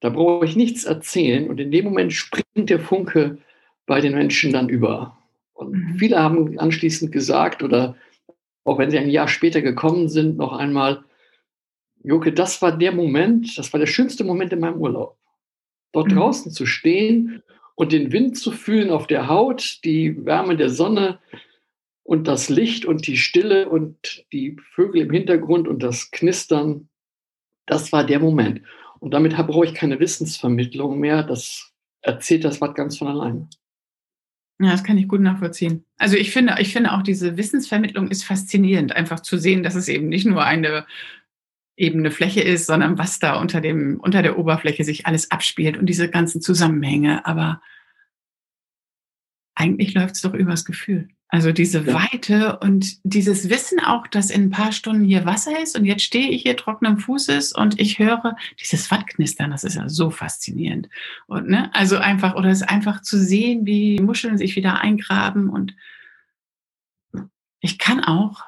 Da 0.00 0.10
brauche 0.10 0.44
ich 0.44 0.56
nichts 0.56 0.84
erzählen 0.84 1.48
und 1.48 1.60
in 1.60 1.70
dem 1.70 1.84
Moment 1.84 2.12
springt 2.12 2.68
der 2.68 2.80
Funke 2.80 3.38
bei 3.86 4.00
den 4.00 4.14
Menschen 4.14 4.52
dann 4.52 4.68
über. 4.68 5.18
Und 5.54 5.72
mhm. 5.72 5.94
viele 5.98 6.22
haben 6.22 6.58
anschließend 6.58 7.12
gesagt 7.12 7.62
oder 7.62 7.96
auch 8.64 8.78
wenn 8.78 8.90
sie 8.90 8.98
ein 8.98 9.10
Jahr 9.10 9.28
später 9.28 9.62
gekommen 9.62 10.08
sind, 10.08 10.36
noch 10.36 10.52
einmal, 10.52 11.04
Joke, 12.02 12.32
das 12.32 12.60
war 12.62 12.76
der 12.76 12.92
Moment, 12.92 13.56
das 13.56 13.72
war 13.72 13.80
der 13.80 13.86
schönste 13.86 14.24
Moment 14.24 14.52
in 14.52 14.60
meinem 14.60 14.80
Urlaub. 14.80 15.16
Dort 15.92 16.08
mhm. 16.08 16.16
draußen 16.16 16.52
zu 16.52 16.66
stehen 16.66 17.42
und 17.76 17.92
den 17.92 18.12
Wind 18.12 18.36
zu 18.38 18.52
fühlen 18.52 18.90
auf 18.90 19.06
der 19.06 19.28
Haut, 19.28 19.80
die 19.84 20.24
Wärme 20.24 20.56
der 20.56 20.70
Sonne 20.70 21.18
Und 22.02 22.28
das 22.28 22.50
Licht 22.50 22.84
und 22.84 23.06
die 23.06 23.16
Stille 23.16 23.68
und 23.68 24.26
die 24.32 24.56
Vögel 24.74 25.02
im 25.02 25.10
Hintergrund 25.10 25.66
und 25.66 25.82
das 25.82 26.10
Knistern, 26.10 26.88
das 27.66 27.92
war 27.92 28.04
der 28.04 28.20
Moment. 28.20 28.60
Und 29.04 29.10
damit 29.12 29.36
brauche 29.36 29.66
ich 29.66 29.74
keine 29.74 30.00
Wissensvermittlung 30.00 30.98
mehr. 30.98 31.22
Das 31.22 31.70
erzählt 32.00 32.42
das 32.42 32.62
Watt 32.62 32.74
ganz 32.74 32.96
von 32.96 33.08
alleine. 33.08 33.50
Ja, 34.58 34.70
das 34.70 34.82
kann 34.82 34.96
ich 34.96 35.08
gut 35.08 35.20
nachvollziehen. 35.20 35.84
Also 35.98 36.16
ich 36.16 36.30
finde, 36.30 36.54
ich 36.58 36.72
finde 36.72 36.90
auch 36.90 37.02
diese 37.02 37.36
Wissensvermittlung 37.36 38.08
ist 38.08 38.24
faszinierend, 38.24 38.96
einfach 38.96 39.20
zu 39.20 39.36
sehen, 39.36 39.62
dass 39.62 39.74
es 39.74 39.88
eben 39.88 40.08
nicht 40.08 40.24
nur 40.24 40.42
eine 40.42 40.86
ebene 41.76 42.10
Fläche 42.10 42.40
ist, 42.40 42.64
sondern 42.64 42.96
was 42.96 43.18
da 43.18 43.38
unter 43.38 43.60
dem, 43.60 44.00
unter 44.00 44.22
der 44.22 44.38
Oberfläche 44.38 44.84
sich 44.84 45.04
alles 45.04 45.30
abspielt 45.30 45.76
und 45.76 45.84
diese 45.84 46.08
ganzen 46.08 46.40
Zusammenhänge. 46.40 47.26
Aber 47.26 47.60
eigentlich 49.54 49.94
läuft 49.94 50.16
es 50.16 50.22
doch 50.22 50.34
übers 50.34 50.64
Gefühl. 50.64 51.08
Also 51.28 51.50
diese 51.50 51.80
ja. 51.80 51.94
Weite 51.94 52.58
und 52.60 52.98
dieses 53.02 53.48
Wissen 53.48 53.80
auch, 53.80 54.06
dass 54.06 54.30
in 54.30 54.44
ein 54.44 54.50
paar 54.50 54.70
Stunden 54.70 55.04
hier 55.04 55.24
Wasser 55.24 55.60
ist 55.60 55.76
und 55.76 55.84
jetzt 55.84 56.04
stehe 56.04 56.30
ich 56.30 56.42
hier 56.42 56.56
trockenen 56.56 56.98
Fußes 56.98 57.52
und 57.52 57.80
ich 57.80 57.98
höre 57.98 58.36
dieses 58.60 58.88
Wattknistern, 58.90 59.50
das 59.50 59.64
ist 59.64 59.74
ja 59.74 59.88
so 59.88 60.10
faszinierend. 60.10 60.88
Und 61.26 61.48
ne, 61.48 61.74
also 61.74 61.96
einfach, 61.96 62.36
oder 62.36 62.50
es 62.50 62.62
einfach 62.62 63.02
zu 63.02 63.18
sehen, 63.18 63.66
wie 63.66 63.98
Muscheln 64.00 64.38
sich 64.38 64.54
wieder 64.54 64.80
eingraben 64.80 65.48
und 65.48 65.74
ich 67.60 67.78
kann 67.78 68.04
auch 68.04 68.44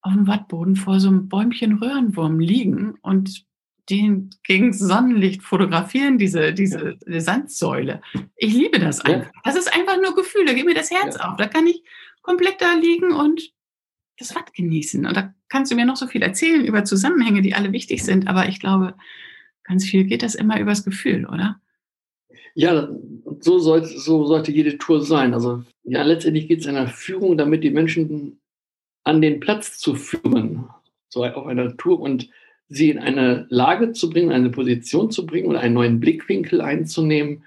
auf 0.00 0.12
dem 0.12 0.26
Wattboden 0.26 0.74
vor 0.74 0.98
so 0.98 1.08
einem 1.08 1.28
Bäumchen 1.28 1.78
Röhrenwurm 1.78 2.40
liegen 2.40 2.96
und 3.02 3.44
den 3.90 4.30
gegen 4.42 4.72
Sonnenlicht 4.72 5.42
fotografieren, 5.42 6.18
diese, 6.18 6.52
diese 6.54 6.96
Sandsäule. 7.06 8.00
Ich 8.36 8.54
liebe 8.54 8.78
das 8.78 9.00
einfach. 9.02 9.26
Ja. 9.26 9.40
Das 9.44 9.56
ist 9.56 9.74
einfach 9.74 10.00
nur 10.00 10.14
Gefühl, 10.14 10.46
da 10.46 10.54
geht 10.54 10.64
mir 10.64 10.74
das 10.74 10.90
Herz 10.90 11.16
ja. 11.18 11.30
auf. 11.30 11.36
Da 11.36 11.46
kann 11.46 11.66
ich 11.66 11.82
komplett 12.22 12.60
da 12.60 12.74
liegen 12.74 13.12
und 13.12 13.52
das 14.18 14.34
Watt 14.34 14.54
genießen. 14.54 15.06
Und 15.06 15.16
da 15.16 15.34
kannst 15.48 15.70
du 15.70 15.76
mir 15.76 15.84
noch 15.84 15.96
so 15.96 16.06
viel 16.06 16.22
erzählen 16.22 16.64
über 16.64 16.84
Zusammenhänge, 16.84 17.42
die 17.42 17.54
alle 17.54 17.72
wichtig 17.72 18.04
sind, 18.04 18.28
aber 18.28 18.48
ich 18.48 18.60
glaube, 18.60 18.94
ganz 19.64 19.84
viel 19.84 20.04
geht 20.04 20.22
das 20.22 20.34
immer 20.34 20.60
übers 20.60 20.84
Gefühl, 20.84 21.26
oder? 21.26 21.60
Ja, 22.54 22.88
so, 23.40 23.58
soll, 23.58 23.84
so 23.84 24.26
sollte 24.26 24.52
jede 24.52 24.78
Tour 24.78 25.02
sein. 25.02 25.34
Also 25.34 25.64
ja, 25.82 26.02
letztendlich 26.02 26.48
geht 26.48 26.60
es 26.60 26.66
einer 26.66 26.86
Führung, 26.86 27.36
damit 27.36 27.64
die 27.64 27.70
Menschen 27.70 28.40
an 29.02 29.20
den 29.20 29.40
Platz 29.40 29.78
zu 29.78 29.94
führen, 29.94 30.68
so 31.08 31.24
auf 31.24 31.46
einer 31.46 31.76
Tour 31.76 32.00
und 32.00 32.30
sie 32.68 32.90
in 32.90 32.98
eine 32.98 33.46
Lage 33.50 33.92
zu 33.92 34.10
bringen, 34.10 34.32
eine 34.32 34.50
Position 34.50 35.10
zu 35.10 35.26
bringen 35.26 35.48
oder 35.48 35.60
einen 35.60 35.74
neuen 35.74 36.00
Blickwinkel 36.00 36.60
einzunehmen, 36.60 37.44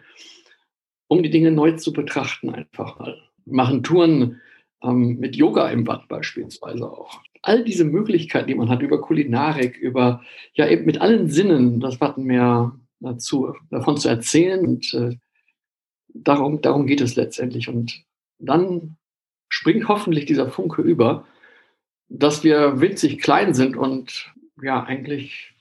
um 1.07 1.23
die 1.23 1.29
Dinge 1.29 1.51
neu 1.51 1.73
zu 1.73 1.93
betrachten 1.93 2.49
einfach 2.49 2.99
mal. 2.99 3.17
Machen 3.45 3.83
Touren 3.83 4.41
ähm, 4.83 5.17
mit 5.19 5.35
Yoga 5.35 5.69
im 5.69 5.83
Bad 5.83 6.07
beispielsweise 6.07 6.89
auch. 6.89 7.21
All 7.41 7.63
diese 7.63 7.85
Möglichkeiten, 7.85 8.47
die 8.47 8.55
man 8.55 8.69
hat 8.69 8.81
über 8.81 8.99
Kulinarik, 8.99 9.77
über 9.77 10.21
ja 10.53 10.67
eben 10.67 10.85
mit 10.85 10.99
allen 11.01 11.29
Sinnen 11.29 11.79
das 11.79 12.01
Wattenmeer 12.01 12.77
dazu, 12.99 13.53
davon 13.69 13.97
zu 13.97 14.09
erzählen 14.09 14.65
und 14.65 14.93
äh, 14.93 15.15
darum, 16.13 16.61
darum 16.61 16.87
geht 16.87 17.01
es 17.01 17.15
letztendlich. 17.15 17.69
Und 17.69 18.03
dann 18.39 18.97
springt 19.49 19.87
hoffentlich 19.87 20.25
dieser 20.25 20.49
Funke 20.49 20.81
über, 20.81 21.25
dass 22.09 22.43
wir 22.43 22.79
winzig 22.81 23.19
klein 23.19 23.53
sind 23.53 23.75
und 23.75 24.33
ja 24.61 24.83
eigentlich 24.83 25.53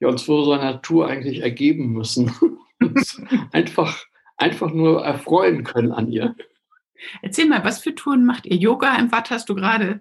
ja, 0.00 0.08
uns 0.08 0.22
vor 0.22 0.44
so 0.44 0.52
einer 0.52 0.72
Natur 0.72 1.08
eigentlich 1.08 1.40
ergeben 1.40 1.92
müssen. 1.92 2.32
einfach, 3.52 4.04
einfach 4.36 4.70
nur 4.72 5.04
erfreuen 5.04 5.64
können 5.64 5.92
an 5.92 6.10
ihr. 6.10 6.34
Erzähl 7.22 7.46
mal, 7.46 7.64
was 7.64 7.80
für 7.80 7.94
Touren 7.94 8.24
macht 8.24 8.46
ihr? 8.46 8.56
Yoga 8.56 8.96
im 8.96 9.12
Watt 9.12 9.30
hast 9.30 9.48
du 9.48 9.54
gerade 9.54 10.00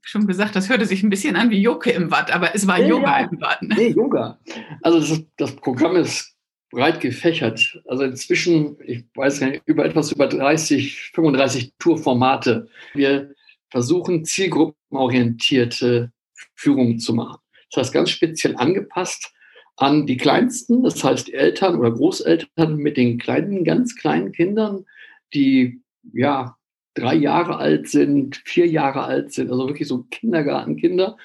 schon 0.00 0.26
gesagt, 0.26 0.56
das 0.56 0.68
hörte 0.68 0.86
sich 0.86 1.02
ein 1.02 1.10
bisschen 1.10 1.36
an 1.36 1.50
wie 1.50 1.60
Joke 1.60 1.90
im 1.90 2.10
Watt, 2.10 2.32
aber 2.32 2.54
es 2.54 2.66
war 2.66 2.78
ja, 2.78 2.86
Yoga 2.86 3.20
ja. 3.20 3.28
im 3.28 3.40
Watt. 3.40 3.62
Ne? 3.62 3.74
Nee, 3.76 3.88
Yoga. 3.88 4.38
Also 4.82 5.00
das, 5.00 5.24
das, 5.36 5.56
Programm 5.56 5.96
ist 5.96 6.36
breit 6.70 7.00
gefächert. 7.00 7.80
Also 7.86 8.04
inzwischen, 8.04 8.76
ich 8.84 9.04
weiß 9.14 9.40
nicht, 9.42 9.62
über 9.66 9.84
etwas 9.84 10.12
über 10.12 10.26
30, 10.26 11.12
35 11.14 11.74
Tourformate. 11.78 12.68
Wir 12.94 13.34
versuchen 13.70 14.24
zielgruppenorientierte 14.24 16.12
Führungen 16.54 16.98
zu 16.98 17.14
machen. 17.14 17.38
Das 17.74 17.86
heißt 17.86 17.94
ganz 17.94 18.10
speziell 18.10 18.56
angepasst 18.56 19.32
an 19.76 20.06
die 20.06 20.16
Kleinsten, 20.16 20.84
das 20.84 21.02
heißt 21.02 21.32
Eltern 21.32 21.76
oder 21.76 21.90
Großeltern 21.90 22.76
mit 22.76 22.96
den 22.96 23.18
kleinen, 23.18 23.64
ganz 23.64 23.96
kleinen 23.96 24.32
Kindern, 24.32 24.84
die 25.32 25.80
ja, 26.12 26.56
drei 26.94 27.16
Jahre 27.16 27.56
alt 27.56 27.88
sind, 27.88 28.40
vier 28.44 28.66
Jahre 28.66 29.02
alt 29.02 29.32
sind, 29.32 29.50
also 29.50 29.66
wirklich 29.66 29.88
so 29.88 30.04
Kindergartenkinder. 30.10 31.16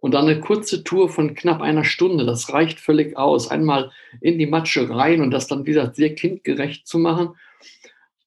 Und 0.00 0.12
dann 0.12 0.26
eine 0.26 0.40
kurze 0.40 0.82
Tour 0.82 1.08
von 1.08 1.34
knapp 1.34 1.62
einer 1.62 1.84
Stunde, 1.84 2.26
das 2.26 2.52
reicht 2.52 2.80
völlig 2.80 3.16
aus. 3.16 3.48
Einmal 3.48 3.92
in 4.20 4.38
die 4.38 4.46
Matsche 4.46 4.90
rein 4.90 5.22
und 5.22 5.30
das 5.30 5.46
dann, 5.46 5.64
wie 5.64 5.70
gesagt, 5.70 5.96
sehr 5.96 6.14
kindgerecht 6.14 6.86
zu 6.86 6.98
machen. 6.98 7.36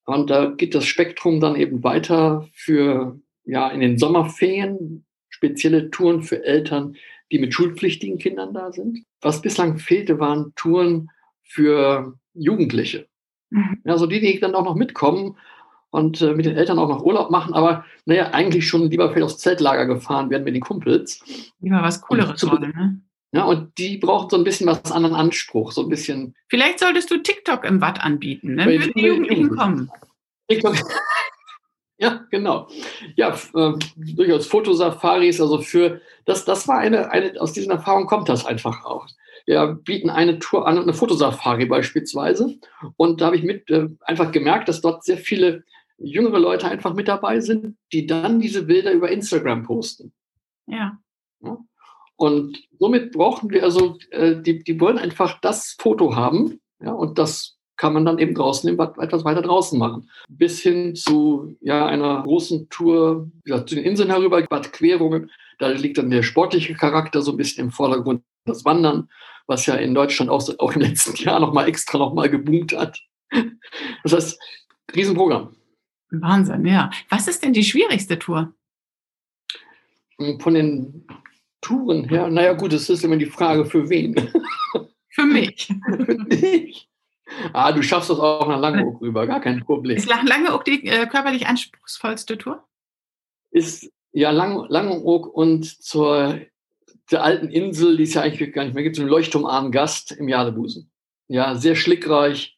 Und 0.05 0.29
da 0.29 0.45
geht 0.45 0.73
das 0.73 0.85
Spektrum 0.85 1.41
dann 1.41 1.57
eben 1.57 1.83
weiter 1.83 2.47
für, 2.53 3.19
ja, 3.43 3.67
in 3.69 3.81
den 3.81 3.97
Sommerferien 3.97 5.05
spezielle 5.29 5.91
Touren 5.91 6.23
für 6.23 6.43
Eltern, 6.43 6.95
die 7.31 7.39
mit 7.39 7.53
schulpflichtigen 7.53 8.17
Kindern 8.17 8.53
da 8.53 8.71
sind. 8.71 8.99
Was 9.21 9.41
bislang 9.41 9.77
fehlte, 9.77 10.19
waren 10.19 10.53
Touren 10.55 11.09
für 11.43 12.15
Jugendliche. 12.33 13.07
Mhm. 13.49 13.81
Also 13.85 14.05
die, 14.05 14.19
die 14.19 14.39
dann 14.39 14.55
auch 14.55 14.63
noch 14.63 14.75
mitkommen 14.75 15.37
und 15.89 16.21
äh, 16.21 16.33
mit 16.33 16.45
den 16.45 16.57
Eltern 16.57 16.79
auch 16.79 16.89
noch 16.89 17.03
Urlaub 17.03 17.31
machen, 17.31 17.53
aber 17.53 17.85
naja, 18.05 18.31
eigentlich 18.31 18.67
schon 18.67 18.89
lieber 18.89 19.09
vielleicht 19.09 19.25
aufs 19.25 19.37
Zeltlager 19.37 19.85
gefahren 19.85 20.29
werden 20.29 20.43
mit 20.43 20.53
den 20.53 20.61
Kumpels. 20.61 21.23
Lieber 21.59 21.81
was 21.81 22.01
Cooleres 22.01 22.45
wollen, 22.47 22.71
ne? 22.71 23.01
Ja, 23.33 23.43
und 23.43 23.77
die 23.77 23.97
brauchen 23.97 24.29
so 24.29 24.37
ein 24.37 24.45
bisschen 24.45 24.67
was 24.67 24.89
anderen 24.91 25.15
Anspruch, 25.15 25.73
so 25.73 25.83
ein 25.83 25.89
bisschen. 25.89 26.33
Vielleicht 26.47 26.79
solltest 26.79 27.11
du 27.11 27.17
TikTok 27.17 27.65
im 27.65 27.81
Watt 27.81 28.03
anbieten, 28.03 28.55
ne? 28.55 28.65
Würden 28.65 28.93
die 28.95 29.05
Jugendlichen 29.05 29.55
kommen. 29.55 29.91
TikTok. 30.47 30.75
ja, 31.97 32.25
genau. 32.29 32.67
Ja, 33.15 33.35
äh, 33.55 33.73
durchaus 33.95 34.47
Fotosafaris, 34.47 35.41
also 35.41 35.61
für 35.61 36.01
das, 36.25 36.45
das 36.45 36.67
war 36.67 36.77
eine, 36.77 37.11
eine, 37.11 37.39
aus 37.39 37.53
diesen 37.53 37.71
Erfahrungen 37.71 38.07
kommt 38.07 38.29
das 38.29 38.45
einfach 38.45 38.85
auch. 38.85 39.07
Wir 39.45 39.79
bieten 39.83 40.09
eine 40.09 40.39
Tour 40.39 40.67
an, 40.67 40.77
eine 40.77 40.93
Fotosafari 40.93 41.65
beispielsweise. 41.65 42.57
Und 42.97 43.21
da 43.21 43.27
habe 43.27 43.37
ich 43.37 43.43
mit 43.43 43.69
äh, 43.69 43.87
einfach 44.01 44.31
gemerkt, 44.31 44.67
dass 44.67 44.81
dort 44.81 45.05
sehr 45.05 45.17
viele 45.17 45.63
jüngere 45.97 46.37
Leute 46.37 46.67
einfach 46.67 46.93
mit 46.93 47.07
dabei 47.07 47.39
sind, 47.39 47.77
die 47.91 48.05
dann 48.05 48.39
diese 48.39 48.63
Bilder 48.63 48.91
über 48.91 49.09
Instagram 49.09 49.63
posten. 49.63 50.13
Ja. 50.67 50.99
ja? 51.41 51.57
Und 52.17 52.61
somit 52.77 53.13
brauchen 53.13 53.49
wir 53.49 53.63
also, 53.63 53.97
äh, 54.11 54.41
die, 54.41 54.63
die 54.63 54.79
wollen 54.79 54.97
einfach 54.97 55.39
das 55.39 55.75
Foto 55.79 56.15
haben, 56.15 56.59
ja, 56.79 56.91
und 56.91 57.17
das 57.17 57.56
kann 57.77 57.93
man 57.93 58.05
dann 58.05 58.17
eben 58.19 58.33
draußen 58.33 58.69
etwas 58.69 59.23
weiter 59.23 59.41
draußen 59.41 59.77
machen. 59.77 60.09
Bis 60.27 60.59
hin 60.61 60.95
zu 60.95 61.55
ja, 61.61 61.85
einer 61.85 62.23
großen 62.23 62.69
Tour 62.69 63.31
gesagt, 63.43 63.69
zu 63.69 63.75
den 63.75 63.83
Inseln 63.83 64.09
herüber, 64.09 64.41
Querungen. 64.41 65.31
Da 65.59 65.69
liegt 65.69 65.97
dann 65.97 66.09
der 66.09 66.23
sportliche 66.23 66.73
Charakter 66.73 67.21
so 67.21 67.31
ein 67.31 67.37
bisschen 67.37 67.65
im 67.65 67.71
Vordergrund, 67.71 68.23
das 68.45 68.65
Wandern, 68.65 69.09
was 69.47 69.65
ja 69.65 69.75
in 69.75 69.93
Deutschland 69.93 70.29
auch, 70.29 70.43
auch 70.59 70.73
im 70.73 70.81
letzten 70.81 71.15
Jahr 71.23 71.39
nochmal 71.39 71.67
extra 71.67 71.97
nochmal 71.97 72.29
geboomt 72.29 72.75
hat. 72.75 72.99
Das 74.03 74.13
heißt, 74.13 74.39
Riesenprogramm. 74.95 75.55
Wahnsinn, 76.09 76.65
ja. 76.65 76.89
Was 77.09 77.27
ist 77.27 77.43
denn 77.43 77.53
die 77.53 77.63
schwierigste 77.63 78.17
Tour? 78.17 78.53
Von 80.39 80.53
den 80.53 81.05
Touren 81.61 82.07
her, 82.07 82.29
naja 82.29 82.53
gut, 82.53 82.73
es 82.73 82.89
ist 82.89 83.03
immer 83.03 83.17
die 83.17 83.25
Frage, 83.25 83.65
für 83.65 83.89
wen. 83.89 84.15
Für 85.09 85.25
mich. 85.25 85.67
für 86.05 86.15
dich. 86.25 86.86
Ah, 87.53 87.71
du 87.71 87.81
schaffst 87.81 88.09
das 88.09 88.19
auch 88.19 88.47
nach 88.47 88.59
Langeoog 88.59 89.01
rüber, 89.01 89.27
gar 89.27 89.41
kein 89.41 89.63
Problem. 89.63 89.97
Ist 89.97 90.09
Langeoog 90.09 90.63
die 90.65 90.87
äh, 90.87 91.05
körperlich 91.07 91.47
anspruchsvollste 91.47 92.37
Tour? 92.37 92.63
Ist 93.51 93.91
ja 94.11 94.31
Lang 94.31 94.65
Langeoog 94.69 95.27
und 95.27 95.65
zur 95.65 96.39
der 97.11 97.23
alten 97.23 97.49
Insel, 97.49 97.97
die 97.97 98.03
es 98.03 98.13
ja 98.13 98.21
eigentlich 98.21 98.53
gar 98.53 98.65
nicht 98.65 98.73
mehr 98.73 98.83
gibt, 98.83 98.95
so 98.95 99.01
ein 99.01 99.07
leuchtturmarmen 99.07 99.71
Gast 99.71 100.11
im 100.11 100.27
Jadebusen. 100.27 100.91
Ja, 101.27 101.55
sehr 101.55 101.75
schlickreich, 101.75 102.57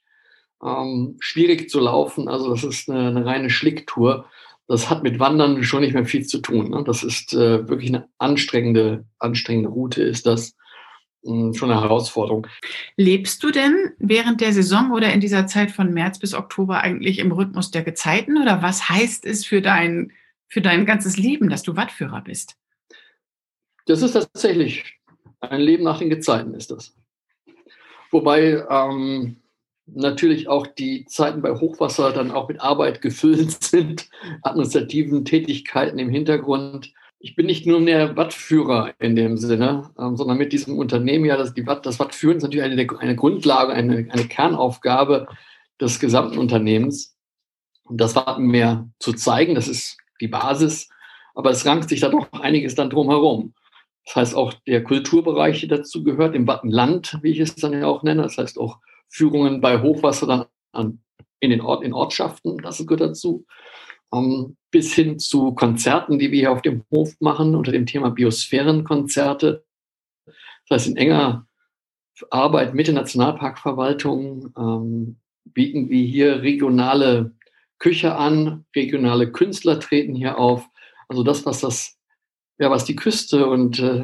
ähm, 0.64 1.18
schwierig 1.20 1.70
zu 1.70 1.80
laufen. 1.80 2.28
Also 2.28 2.50
das 2.50 2.64
ist 2.64 2.90
eine, 2.90 3.08
eine, 3.08 3.26
reine 3.26 3.50
Schlicktour. 3.50 4.26
Das 4.68 4.90
hat 4.90 5.04
mit 5.04 5.20
Wandern 5.20 5.64
schon 5.64 5.82
nicht 5.82 5.94
mehr 5.94 6.06
viel 6.06 6.26
zu 6.26 6.40
tun. 6.40 6.70
Ne? 6.70 6.84
Das 6.84 7.04
ist 7.04 7.34
äh, 7.34 7.68
wirklich 7.68 7.90
eine 7.90 8.08
anstrengende, 8.18 9.06
anstrengende 9.18 9.70
Route, 9.70 10.04
ist 10.04 10.26
das. 10.26 10.56
Hm, 11.26 11.54
schon 11.54 11.72
eine 11.72 11.82
Herausforderung. 11.82 12.48
Lebst 12.96 13.44
du 13.44 13.52
denn 13.52 13.92
während 13.98 14.42
der 14.42 14.54
Saison 14.54 14.92
oder 14.92 15.12
in 15.12 15.20
dieser 15.20 15.48
Zeit 15.48 15.72
von 15.72 15.94
März 15.94 16.20
bis 16.20 16.34
Oktober 16.34 16.82
eigentlich 16.82 17.20
im 17.20 17.32
Rhythmus 17.32 17.72
der 17.72 17.84
Gezeiten? 17.84 18.42
Oder 18.42 18.62
was 18.62 18.90
heißt 18.90 19.26
es 19.26 19.46
für 19.46 19.62
dein, 19.62 20.14
für 20.48 20.62
dein 20.62 20.86
ganzes 20.86 21.18
Leben, 21.18 21.50
dass 21.50 21.64
du 21.64 21.76
Wattführer 21.76 22.22
bist? 22.22 22.56
Das 23.86 24.02
ist 24.02 24.14
tatsächlich 24.14 25.00
ein 25.42 25.62
Leben 25.62 25.84
nach 25.84 26.00
den 26.00 26.10
Gezeiten, 26.10 26.54
ist 26.54 26.72
das. 26.72 26.96
Wobei 28.12 28.64
ähm, 28.70 29.38
natürlich 29.88 30.48
auch 30.48 30.68
die 30.68 31.06
Zeiten 31.06 31.42
bei 31.42 31.52
Hochwasser 31.52 32.12
dann 32.12 32.32
auch 32.32 32.48
mit 32.48 32.62
Arbeit 32.62 33.02
gefüllt 33.02 33.64
sind, 33.64 34.10
administrativen 34.42 35.26
Tätigkeiten 35.26 36.00
im 36.00 36.10
Hintergrund. 36.10 36.94
Ich 37.22 37.36
bin 37.36 37.48
nicht 37.48 37.66
nur 37.66 37.82
mehr 37.82 38.16
Wattführer 38.16 38.94
in 39.00 39.16
dem 39.16 39.38
Sinne, 39.38 39.92
ähm, 40.00 40.16
sondern 40.16 40.38
mit 40.38 40.54
diesem 40.54 40.78
Unternehmen 40.78 41.26
ja, 41.26 41.36
das, 41.36 41.54
die 41.54 41.68
Watt, 41.68 41.86
das 41.86 42.00
Wattführen 42.00 42.38
ist 42.38 42.44
natürlich 42.44 42.64
eine, 42.64 43.00
eine 43.00 43.16
Grundlage, 43.16 43.74
eine, 43.74 44.08
eine 44.10 44.26
Kernaufgabe 44.26 45.28
des 45.82 46.00
gesamten 46.00 46.38
Unternehmens. 46.38 47.18
Und 47.84 48.00
das 48.00 48.16
Wattenmeer 48.16 48.90
zu 49.00 49.14
zeigen, 49.14 49.56
das 49.56 49.68
ist 49.68 49.98
die 50.22 50.28
Basis, 50.30 50.90
aber 51.36 51.50
es 51.52 51.66
rankt 51.66 51.90
sich 51.90 52.00
da 52.00 52.10
doch 52.10 52.32
einiges 52.32 52.76
dann 52.76 52.90
drumherum. 52.90 53.54
Das 54.06 54.16
heißt 54.16 54.36
auch 54.36 54.54
der 54.66 54.84
Kulturbereich, 54.84 55.60
der 55.62 55.80
dazu 55.80 56.04
gehört, 56.04 56.36
im 56.36 56.48
Wattenland, 56.48 57.20
wie 57.22 57.32
ich 57.32 57.40
es 57.40 57.56
dann 57.56 57.74
ja 57.74 57.88
auch 57.88 58.04
nenne. 58.04 58.24
Das 58.24 58.38
heißt 58.38 58.58
auch 58.58 58.80
Führungen 59.10 59.60
bei 59.60 59.82
Hochwasser 59.82 60.26
dann 60.26 60.46
an, 60.72 61.02
in 61.40 61.50
den 61.50 61.62
Ort, 61.62 61.84
in 61.84 61.94
Ortschaften, 61.94 62.58
das 62.60 62.78
gehört 62.86 63.02
dazu. 63.02 63.46
Ähm, 64.14 64.56
bis 64.72 64.94
hin 64.94 65.20
zu 65.20 65.54
Konzerten, 65.54 66.20
die 66.20 66.32
wir 66.32 66.40
hier 66.40 66.52
auf 66.52 66.62
dem 66.62 66.84
Hof 66.92 67.16
machen, 67.20 67.56
unter 67.56 67.72
dem 67.72 67.86
Thema 67.86 68.12
Biosphärenkonzerte. 68.12 69.64
Das 70.68 70.82
heißt, 70.82 70.88
in 70.90 70.98
enger 70.98 71.48
Arbeit 72.30 72.74
mit 72.74 72.88
der 72.88 72.94
Nationalparkverwaltung 72.94 74.54
ähm, 74.58 75.18
bieten 75.46 75.90
wir 75.90 76.06
hier 76.06 76.42
regionale 76.42 77.34
Küche 77.80 78.16
an, 78.16 78.66
regionale 78.76 79.32
Künstler 79.32 79.80
treten 79.80 80.16
hier 80.16 80.38
auf. 80.38 80.68
Also 81.08 81.24
das, 81.24 81.46
was 81.46 81.62
das, 81.62 81.98
ja, 82.60 82.70
was 82.70 82.86
die 82.86 82.96
Küste 82.96 83.48
und 83.48 83.80
äh, 83.80 84.04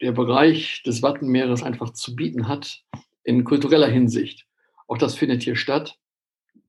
der 0.00 0.12
Bereich 0.12 0.82
des 0.84 1.02
Wattenmeeres 1.02 1.62
einfach 1.62 1.92
zu 1.94 2.14
bieten 2.14 2.46
hat, 2.46 2.82
in 3.24 3.44
kultureller 3.44 3.88
Hinsicht. 3.88 4.46
Auch 4.86 4.98
das 4.98 5.16
findet 5.16 5.42
hier 5.42 5.56
statt. 5.56 5.98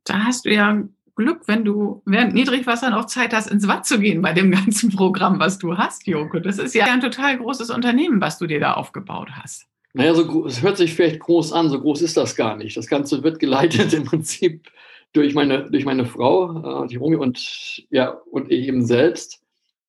Da 0.06 0.24
hast 0.24 0.46
du 0.46 0.54
ja 0.54 0.84
Glück, 1.18 1.42
wenn 1.48 1.66
du 1.66 2.02
während 2.06 2.34
Niedrigwasser 2.34 2.90
noch 2.92 3.06
Zeit 3.06 3.34
hast, 3.34 3.48
ins 3.48 3.68
Watt 3.68 3.86
zu 3.86 4.00
gehen 4.00 4.22
bei 4.22 4.34
dem 4.34 4.52
ganzen 4.52 4.92
Programm, 4.92 5.40
was 5.40 5.58
du 5.58 5.78
hast, 5.78 6.08
Joko. 6.08 6.40
Das 6.40 6.60
ist 6.60 6.74
ja 6.74 6.86
ein 6.86 7.02
total 7.02 7.38
großes 7.38 7.70
Unternehmen, 7.72 8.22
was 8.22 8.38
du 8.38 8.48
dir 8.48 8.60
da 8.60 8.74
aufgebaut 8.74 9.30
hast. 9.34 9.66
Naja, 9.94 10.14
so, 10.14 10.46
es 10.46 10.62
hört 10.62 10.78
sich 10.78 10.94
vielleicht 10.94 11.20
groß 11.20 11.54
an, 11.54 11.70
so 11.70 11.82
groß 11.82 12.04
ist 12.04 12.18
das 12.18 12.36
gar 12.36 12.56
nicht. 12.56 12.78
Das 12.78 12.88
Ganze 12.88 13.24
wird 13.24 13.40
geleitet 13.40 13.94
im 13.94 14.06
Prinzip 14.06 14.68
durch 15.12 15.34
meine, 15.34 15.70
durch 15.72 15.86
meine 15.86 16.06
Frau, 16.06 16.84
äh, 16.84 16.88
die 16.88 16.98
Romy 16.98 17.16
und, 17.16 17.84
ja, 17.90 18.10
und 18.32 18.52
ich 18.52 18.68
eben 18.68 18.86
selbst. 18.86 19.42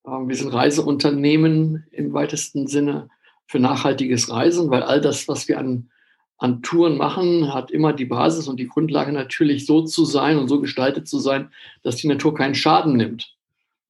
Äh, 0.06 0.10
wir 0.10 0.34
sind 0.34 0.52
Reiseunternehmen 0.52 1.86
im 1.90 2.12
weitesten 2.14 2.66
Sinne 2.66 3.10
für 3.46 3.58
nachhaltiges 3.58 4.30
Reisen, 4.30 4.70
weil 4.70 4.82
all 4.82 5.00
das, 5.00 5.28
was 5.28 5.46
wir 5.46 5.58
an 5.58 5.90
an 6.38 6.62
Touren 6.62 6.96
machen, 6.96 7.52
hat 7.52 7.70
immer 7.70 7.92
die 7.92 8.04
Basis 8.04 8.48
und 8.48 8.58
die 8.58 8.68
Grundlage 8.68 9.12
natürlich 9.12 9.66
so 9.66 9.82
zu 9.82 10.04
sein 10.04 10.38
und 10.38 10.48
so 10.48 10.60
gestaltet 10.60 11.08
zu 11.08 11.18
sein, 11.18 11.50
dass 11.82 11.96
die 11.96 12.06
Natur 12.06 12.34
keinen 12.34 12.54
Schaden 12.54 12.96
nimmt. 12.96 13.34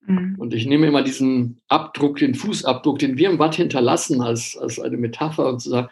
Mhm. 0.07 0.37
Und 0.39 0.55
ich 0.55 0.67
nehme 0.67 0.87
immer 0.87 1.03
diesen 1.03 1.61
Abdruck, 1.69 2.19
den 2.19 2.35
Fußabdruck, 2.35 2.99
den 2.99 3.19
wir 3.19 3.31
im 3.31 3.39
Watt 3.39 3.55
hinterlassen, 3.55 4.23
als, 4.23 4.57
als 4.57 4.81
eine 4.81 4.97
Metapher 4.97 5.47
und 5.47 5.61
zu 5.61 5.69
sagen, 5.69 5.89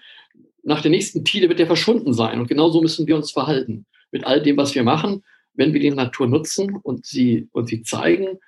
nach 0.63 0.81
der 0.81 0.91
nächsten 0.91 1.25
Tide 1.25 1.49
wird 1.49 1.59
der 1.59 1.67
verschwunden 1.67 2.13
sein. 2.13 2.41
Und 2.41 2.49
genau 2.49 2.71
so 2.71 2.81
müssen 2.81 3.07
wir 3.07 3.17
uns 3.17 3.31
verhalten. 3.31 3.87
Mit 4.11 4.25
all 4.25 4.43
dem, 4.43 4.57
was 4.57 4.75
wir 4.75 4.83
machen, 4.83 5.23
wenn 5.55 5.73
wir 5.73 5.81
die 5.81 5.91
Natur 5.91 6.27
nutzen 6.27 6.77
und 6.83 7.07
sie, 7.07 7.49
und 7.53 7.69
sie 7.69 7.83
zeigen, 7.83 8.39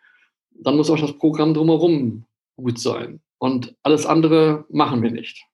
dann 0.51 0.77
muss 0.77 0.91
auch 0.91 0.99
das 0.99 1.17
Programm 1.17 1.55
drumherum 1.55 2.25
gut 2.57 2.81
sein. 2.81 3.21
Und 3.39 3.75
alles 3.83 4.05
andere 4.07 4.65
machen 4.71 5.03
wir 5.03 5.11
nicht. 5.11 5.45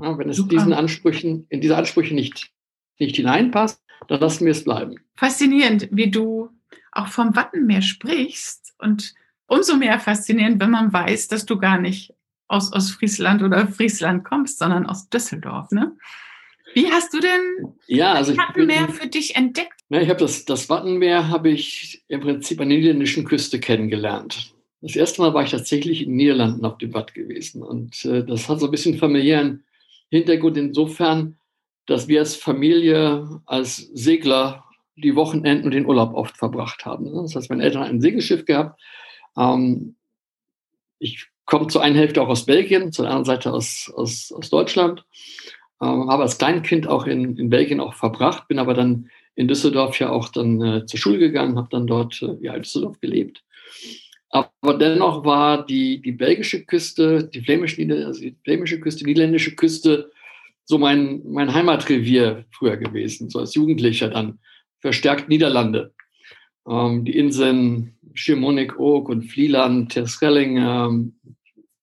Ja, 0.00 0.16
wenn 0.18 0.28
es 0.28 0.36
Super. 0.36 0.50
diesen 0.50 0.72
Ansprüchen, 0.72 1.46
in 1.48 1.60
diese 1.60 1.76
Ansprüche 1.76 2.14
nicht, 2.14 2.50
nicht 2.98 3.16
hineinpasst, 3.16 3.82
dann 4.08 4.20
lassen 4.20 4.44
wir 4.44 4.52
es 4.52 4.64
bleiben. 4.64 4.96
Faszinierend, 5.16 5.88
wie 5.90 6.10
du 6.10 6.50
auch 6.92 7.08
vom 7.08 7.34
Wattenmeer 7.36 7.82
sprichst 7.82 8.74
und 8.78 9.14
umso 9.46 9.76
mehr 9.76 9.98
faszinierend, 9.98 10.60
wenn 10.60 10.70
man 10.70 10.92
weiß, 10.92 11.28
dass 11.28 11.46
du 11.46 11.58
gar 11.58 11.78
nicht 11.78 12.14
aus, 12.48 12.72
aus 12.72 12.90
Friesland 12.90 13.42
oder 13.42 13.66
Friesland 13.66 14.24
kommst, 14.24 14.58
sondern 14.58 14.86
aus 14.86 15.08
Düsseldorf. 15.08 15.70
Ne? 15.70 15.96
Wie 16.74 16.90
hast 16.90 17.12
du 17.12 17.20
denn 17.20 17.74
ja, 17.86 18.12
also 18.12 18.34
das 18.34 18.46
Wattenmeer 18.46 18.86
bin, 18.86 18.94
für 18.94 19.06
dich 19.08 19.36
entdeckt? 19.36 19.80
Ja, 19.90 20.00
ich 20.00 20.08
habe 20.08 20.20
das, 20.20 20.44
das 20.44 20.68
Wattenmeer 20.68 21.28
habe 21.28 21.50
ich 21.50 22.04
im 22.08 22.20
Prinzip 22.20 22.60
an 22.60 22.68
der 22.68 22.78
niederländischen 22.78 23.24
Küste 23.24 23.60
kennengelernt. 23.60 24.54
Das 24.80 24.96
erste 24.96 25.22
Mal 25.22 25.32
war 25.32 25.44
ich 25.44 25.50
tatsächlich 25.50 26.02
in 26.02 26.10
den 26.10 26.16
Niederlanden 26.16 26.64
auf 26.64 26.78
dem 26.78 26.92
Watt 26.92 27.14
gewesen 27.14 27.62
und 27.62 28.04
äh, 28.04 28.24
das 28.24 28.48
hat 28.48 28.60
so 28.60 28.66
ein 28.66 28.70
bisschen 28.70 28.98
familiären 28.98 29.64
Hintergrund 30.12 30.56
insofern, 30.56 31.38
dass 31.86 32.06
wir 32.06 32.20
als 32.20 32.36
Familie, 32.36 33.40
als 33.46 33.76
Segler 33.76 34.64
die 34.94 35.16
Wochenenden 35.16 35.64
und 35.64 35.72
den 35.72 35.86
Urlaub 35.86 36.14
oft 36.14 36.36
verbracht 36.36 36.84
haben. 36.84 37.12
Das 37.12 37.34
heißt, 37.34 37.50
meine 37.50 37.62
Eltern 37.62 37.82
hatten 37.82 37.96
ein 37.96 38.00
Segelschiff 38.00 38.44
gehabt. 38.44 38.80
Ähm, 39.36 39.96
ich 40.98 41.28
komme 41.46 41.66
zur 41.68 41.82
einen 41.82 41.96
Hälfte 41.96 42.22
auch 42.22 42.28
aus 42.28 42.46
Belgien, 42.46 42.92
zur 42.92 43.06
anderen 43.06 43.24
Seite 43.24 43.52
aus, 43.52 43.90
aus, 43.96 44.32
aus 44.32 44.50
Deutschland. 44.50 45.04
Ähm, 45.80 46.10
habe 46.10 46.22
als 46.22 46.38
Kleinkind 46.38 46.86
auch 46.86 47.06
in, 47.06 47.36
in 47.36 47.50
Belgien 47.50 47.80
auch 47.80 47.94
verbracht, 47.94 48.46
bin 48.48 48.58
aber 48.58 48.74
dann 48.74 49.08
in 49.34 49.48
Düsseldorf 49.48 49.98
ja 49.98 50.10
auch 50.10 50.28
dann 50.28 50.62
äh, 50.62 50.86
zur 50.86 51.00
Schule 51.00 51.18
gegangen, 51.18 51.56
habe 51.56 51.68
dann 51.70 51.86
dort 51.86 52.20
äh, 52.22 52.36
ja, 52.42 52.54
in 52.54 52.62
Düsseldorf 52.62 53.00
gelebt. 53.00 53.42
Aber 54.32 54.78
dennoch 54.78 55.26
war 55.26 55.64
die, 55.64 56.00
die 56.00 56.12
belgische 56.12 56.64
Küste, 56.64 57.24
die 57.24 57.42
flämische, 57.42 57.82
also 58.06 58.20
die 58.20 58.34
flämische 58.42 58.80
Küste, 58.80 59.04
die 59.04 59.10
niederländische 59.10 59.54
Küste 59.54 60.10
so 60.64 60.78
mein, 60.78 61.22
mein 61.26 61.52
Heimatrevier 61.52 62.46
früher 62.50 62.78
gewesen, 62.78 63.28
so 63.28 63.40
als 63.40 63.54
Jugendlicher 63.54 64.08
dann. 64.08 64.38
Verstärkt 64.80 65.28
Niederlande. 65.28 65.92
Ähm, 66.66 67.04
die 67.04 67.16
Inseln 67.16 67.98
Schiermonnikoog 68.14 69.10
und 69.10 69.24
Vlieland, 69.24 69.92
Terschelling, 69.92 70.56
ähm, 70.56 71.14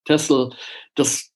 Texel, 0.05 0.49
das, 0.95 1.31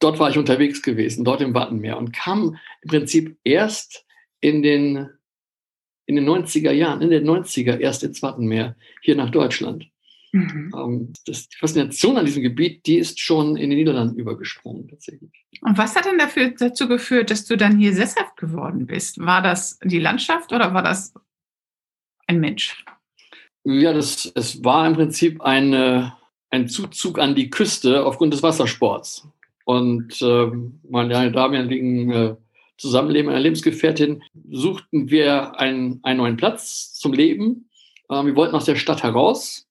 dort 0.00 0.18
war 0.18 0.30
ich 0.30 0.38
unterwegs 0.38 0.82
gewesen, 0.82 1.24
dort 1.24 1.42
im 1.42 1.54
Wattenmeer 1.54 1.96
und 1.96 2.12
kam 2.12 2.58
im 2.82 2.88
Prinzip 2.88 3.38
erst 3.44 4.04
in 4.40 4.62
den, 4.62 5.10
in 6.06 6.16
den 6.16 6.28
90er 6.28 6.72
Jahren, 6.72 7.02
in 7.02 7.10
den 7.10 7.24
90er 7.24 7.78
erst 7.78 8.02
ins 8.02 8.20
Wattenmeer, 8.20 8.74
hier 9.02 9.14
nach 9.14 9.30
Deutschland. 9.30 9.86
Mhm. 10.36 10.74
Ähm, 10.76 11.12
das, 11.26 11.48
die 11.48 11.56
Faszination 11.56 12.16
an 12.16 12.26
diesem 12.26 12.42
Gebiet, 12.42 12.86
die 12.86 12.98
ist 12.98 13.20
schon 13.20 13.56
in 13.56 13.70
den 13.70 13.78
Niederlanden 13.78 14.18
übergesprungen 14.18 14.88
tatsächlich. 14.88 15.30
Und 15.62 15.78
was 15.78 15.96
hat 15.96 16.04
denn 16.04 16.18
dafür, 16.18 16.50
dazu 16.50 16.88
geführt, 16.88 17.30
dass 17.30 17.46
du 17.46 17.56
dann 17.56 17.78
hier 17.78 17.94
sesshaft 17.94 18.36
geworden 18.36 18.86
bist? 18.86 19.18
War 19.18 19.42
das 19.42 19.78
die 19.82 19.98
Landschaft 19.98 20.52
oder 20.52 20.74
war 20.74 20.82
das 20.82 21.14
ein 22.26 22.40
Mensch? 22.40 22.84
Ja, 23.64 23.92
das, 23.92 24.30
es 24.34 24.62
war 24.64 24.86
im 24.86 24.94
Prinzip 24.94 25.40
eine, 25.40 26.12
ein 26.50 26.68
Zuzug 26.68 27.18
an 27.18 27.34
die 27.34 27.50
Küste 27.50 28.04
aufgrund 28.04 28.32
des 28.32 28.42
Wassersports. 28.42 29.26
Und 29.64 30.20
äh, 30.22 30.46
meine 30.88 31.32
damaligen 31.32 32.12
äh, 32.12 32.36
Zusammenleben 32.78 33.30
einer 33.30 33.40
Lebensgefährtin 33.40 34.22
suchten 34.50 35.10
wir 35.10 35.58
einen, 35.58 35.98
einen 36.02 36.18
neuen 36.18 36.36
Platz 36.36 36.92
zum 36.92 37.12
Leben. 37.12 37.68
Äh, 38.08 38.24
wir 38.24 38.36
wollten 38.36 38.54
aus 38.54 38.66
der 38.66 38.76
Stadt 38.76 39.02
heraus 39.02 39.65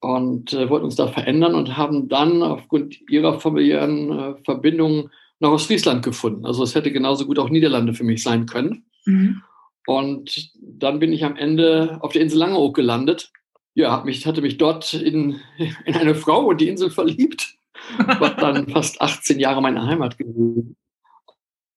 und 0.00 0.52
äh, 0.52 0.68
wollten 0.68 0.84
uns 0.84 0.96
da 0.96 1.08
verändern 1.08 1.54
und 1.54 1.76
haben 1.76 2.08
dann 2.08 2.42
aufgrund 2.42 2.96
ihrer 3.10 3.40
familiären 3.40 4.10
äh, 4.10 4.34
Verbindungen 4.44 5.10
nach 5.38 5.50
Ostfriesland 5.50 6.04
gefunden. 6.04 6.46
Also 6.46 6.62
es 6.62 6.74
hätte 6.74 6.92
genauso 6.92 7.26
gut 7.26 7.38
auch 7.38 7.50
Niederlande 7.50 7.94
für 7.94 8.04
mich 8.04 8.22
sein 8.22 8.46
können. 8.46 8.86
Mhm. 9.04 9.42
Und 9.86 10.50
dann 10.60 10.98
bin 10.98 11.12
ich 11.12 11.24
am 11.24 11.36
Ende 11.36 11.98
auf 12.00 12.12
der 12.12 12.22
Insel 12.22 12.38
Langeoog 12.38 12.74
gelandet. 12.74 13.30
Ja, 13.74 14.02
mich, 14.04 14.26
hatte 14.26 14.42
mich 14.42 14.58
dort 14.58 14.94
in, 14.94 15.40
in 15.84 15.94
eine 15.94 16.14
Frau 16.14 16.46
und 16.46 16.60
die 16.60 16.68
Insel 16.68 16.90
verliebt. 16.90 17.56
War 18.18 18.34
dann 18.34 18.68
fast 18.68 19.00
18 19.00 19.38
Jahre 19.38 19.62
meine 19.62 19.86
Heimat 19.86 20.18
gewesen. 20.18 20.76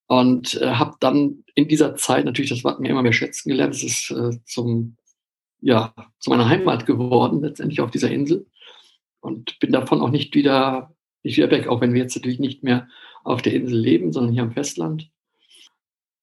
Und 0.07 0.59
äh, 0.59 0.71
habe 0.71 0.95
dann 0.99 1.43
in 1.53 1.67
dieser 1.67 1.95
Zeit 1.95 2.25
natürlich 2.25 2.49
das 2.49 2.63
mir 2.79 2.89
immer 2.89 3.03
mehr 3.03 3.13
schätzen 3.13 3.49
gelernt. 3.49 3.75
Es 3.75 3.83
ist 3.83 4.11
äh, 4.11 4.39
zum 4.45 4.95
ja, 5.61 5.93
zu 6.19 6.29
meiner 6.29 6.47
Heimat 6.47 6.85
geworden, 6.85 7.41
letztendlich 7.41 7.81
auf 7.81 7.91
dieser 7.91 8.11
Insel. 8.11 8.47
Und 9.19 9.59
bin 9.59 9.71
davon 9.71 10.01
auch 10.01 10.09
nicht 10.09 10.33
wieder, 10.33 10.95
nicht 11.23 11.37
wieder 11.37 11.51
weg, 11.51 11.67
auch 11.67 11.81
wenn 11.81 11.93
wir 11.93 12.01
jetzt 12.01 12.15
natürlich 12.15 12.39
nicht 12.39 12.63
mehr 12.63 12.87
auf 13.23 13.41
der 13.41 13.53
Insel 13.53 13.77
leben, 13.77 14.13
sondern 14.13 14.33
hier 14.33 14.43
am 14.43 14.53
Festland. 14.53 15.09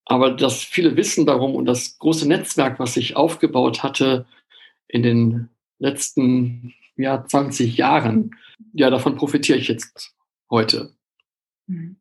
Aber 0.07 0.31
das 0.31 0.63
viele 0.63 0.97
Wissen 0.97 1.27
darum 1.27 1.55
und 1.55 1.67
das 1.67 1.99
große 1.99 2.27
Netzwerk, 2.27 2.79
was 2.79 2.95
sich 2.95 3.17
aufgebaut 3.17 3.83
hatte 3.83 4.27
in 4.89 5.03
den 5.03 5.49
letzten 5.79 6.75
ja, 6.97 7.25
20 7.25 7.77
Jahren, 7.77 8.31
ja, 8.73 8.89
davon 8.89 9.17
profitiere 9.17 9.59
ich 9.59 9.69
jetzt 9.69 10.15
heute. 10.49 10.95
Mhm. 11.67 11.97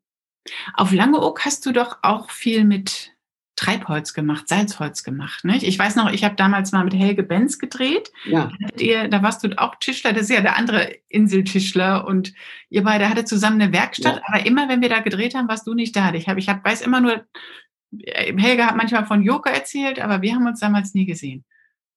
Auf 0.75 0.93
Langeoog 0.93 1.43
hast 1.43 1.65
du 1.65 1.71
doch 1.71 1.97
auch 2.03 2.29
viel 2.29 2.63
mit 2.63 3.14
Treibholz 3.55 4.13
gemacht, 4.13 4.49
Salzholz 4.49 5.03
gemacht. 5.03 5.45
Nicht? 5.45 5.63
Ich 5.63 5.79
weiß 5.79 5.95
noch, 5.95 6.11
ich 6.11 6.23
habe 6.23 6.35
damals 6.35 6.71
mal 6.71 6.83
mit 6.83 6.93
Helge 6.93 7.23
Benz 7.23 7.57
gedreht. 7.57 8.11
Ja. 8.25 8.51
Da, 8.59 8.81
ihr, 8.81 9.07
da 9.07 9.23
warst 9.23 9.43
du 9.43 9.57
auch 9.57 9.75
Tischler, 9.75 10.11
das 10.11 10.23
ist 10.23 10.31
ja 10.31 10.41
der 10.41 10.57
andere 10.57 10.93
Inseltischler 11.07 12.05
und 12.05 12.33
ihr 12.69 12.83
beide 12.83 13.09
hattet 13.09 13.27
zusammen 13.27 13.61
eine 13.61 13.71
Werkstatt, 13.71 14.17
ja. 14.17 14.21
aber 14.27 14.45
immer 14.45 14.67
wenn 14.67 14.81
wir 14.81 14.89
da 14.89 14.99
gedreht 14.99 15.35
haben, 15.35 15.47
warst 15.47 15.67
du 15.67 15.73
nicht 15.73 15.95
da. 15.95 16.13
Ich, 16.13 16.27
hab, 16.27 16.37
ich 16.37 16.49
hab, 16.49 16.65
weiß 16.65 16.81
immer 16.81 16.99
nur, 16.99 17.23
Helga 18.03 18.67
hat 18.67 18.75
manchmal 18.75 19.05
von 19.05 19.23
Joker 19.23 19.51
erzählt, 19.51 19.99
aber 19.99 20.21
wir 20.21 20.35
haben 20.35 20.47
uns 20.47 20.59
damals 20.59 20.93
nie 20.93 21.05
gesehen. 21.05 21.45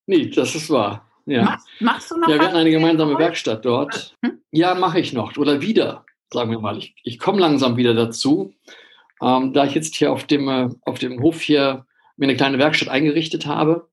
Nee, 0.06 0.26
das 0.30 0.54
ist 0.54 0.70
wahr. 0.70 1.06
Ja. 1.26 1.44
Machst, 1.44 1.66
machst, 1.80 2.10
du 2.10 2.16
noch 2.18 2.28
Ja, 2.28 2.38
wir 2.38 2.46
hatten 2.46 2.56
eine 2.56 2.70
gemeinsame 2.70 3.18
Werkstatt 3.18 3.64
dort. 3.64 4.16
Hm? 4.24 4.38
Ja, 4.50 4.74
mache 4.74 5.00
ich 5.00 5.12
noch. 5.12 5.36
Oder 5.36 5.60
wieder, 5.60 6.06
sagen 6.32 6.50
wir 6.50 6.60
mal. 6.60 6.78
Ich, 6.78 6.94
ich 7.02 7.18
komme 7.18 7.40
langsam 7.40 7.76
wieder 7.76 7.94
dazu. 7.94 8.54
Ähm, 9.22 9.52
da 9.52 9.64
ich 9.64 9.74
jetzt 9.74 9.94
hier 9.96 10.12
auf 10.12 10.24
dem, 10.24 10.48
äh, 10.48 10.68
auf 10.82 10.98
dem 10.98 11.20
Hof 11.22 11.40
hier 11.40 11.86
mir 12.16 12.26
eine 12.26 12.36
kleine 12.36 12.58
Werkstatt 12.58 12.88
eingerichtet 12.88 13.46
habe. 13.46 13.88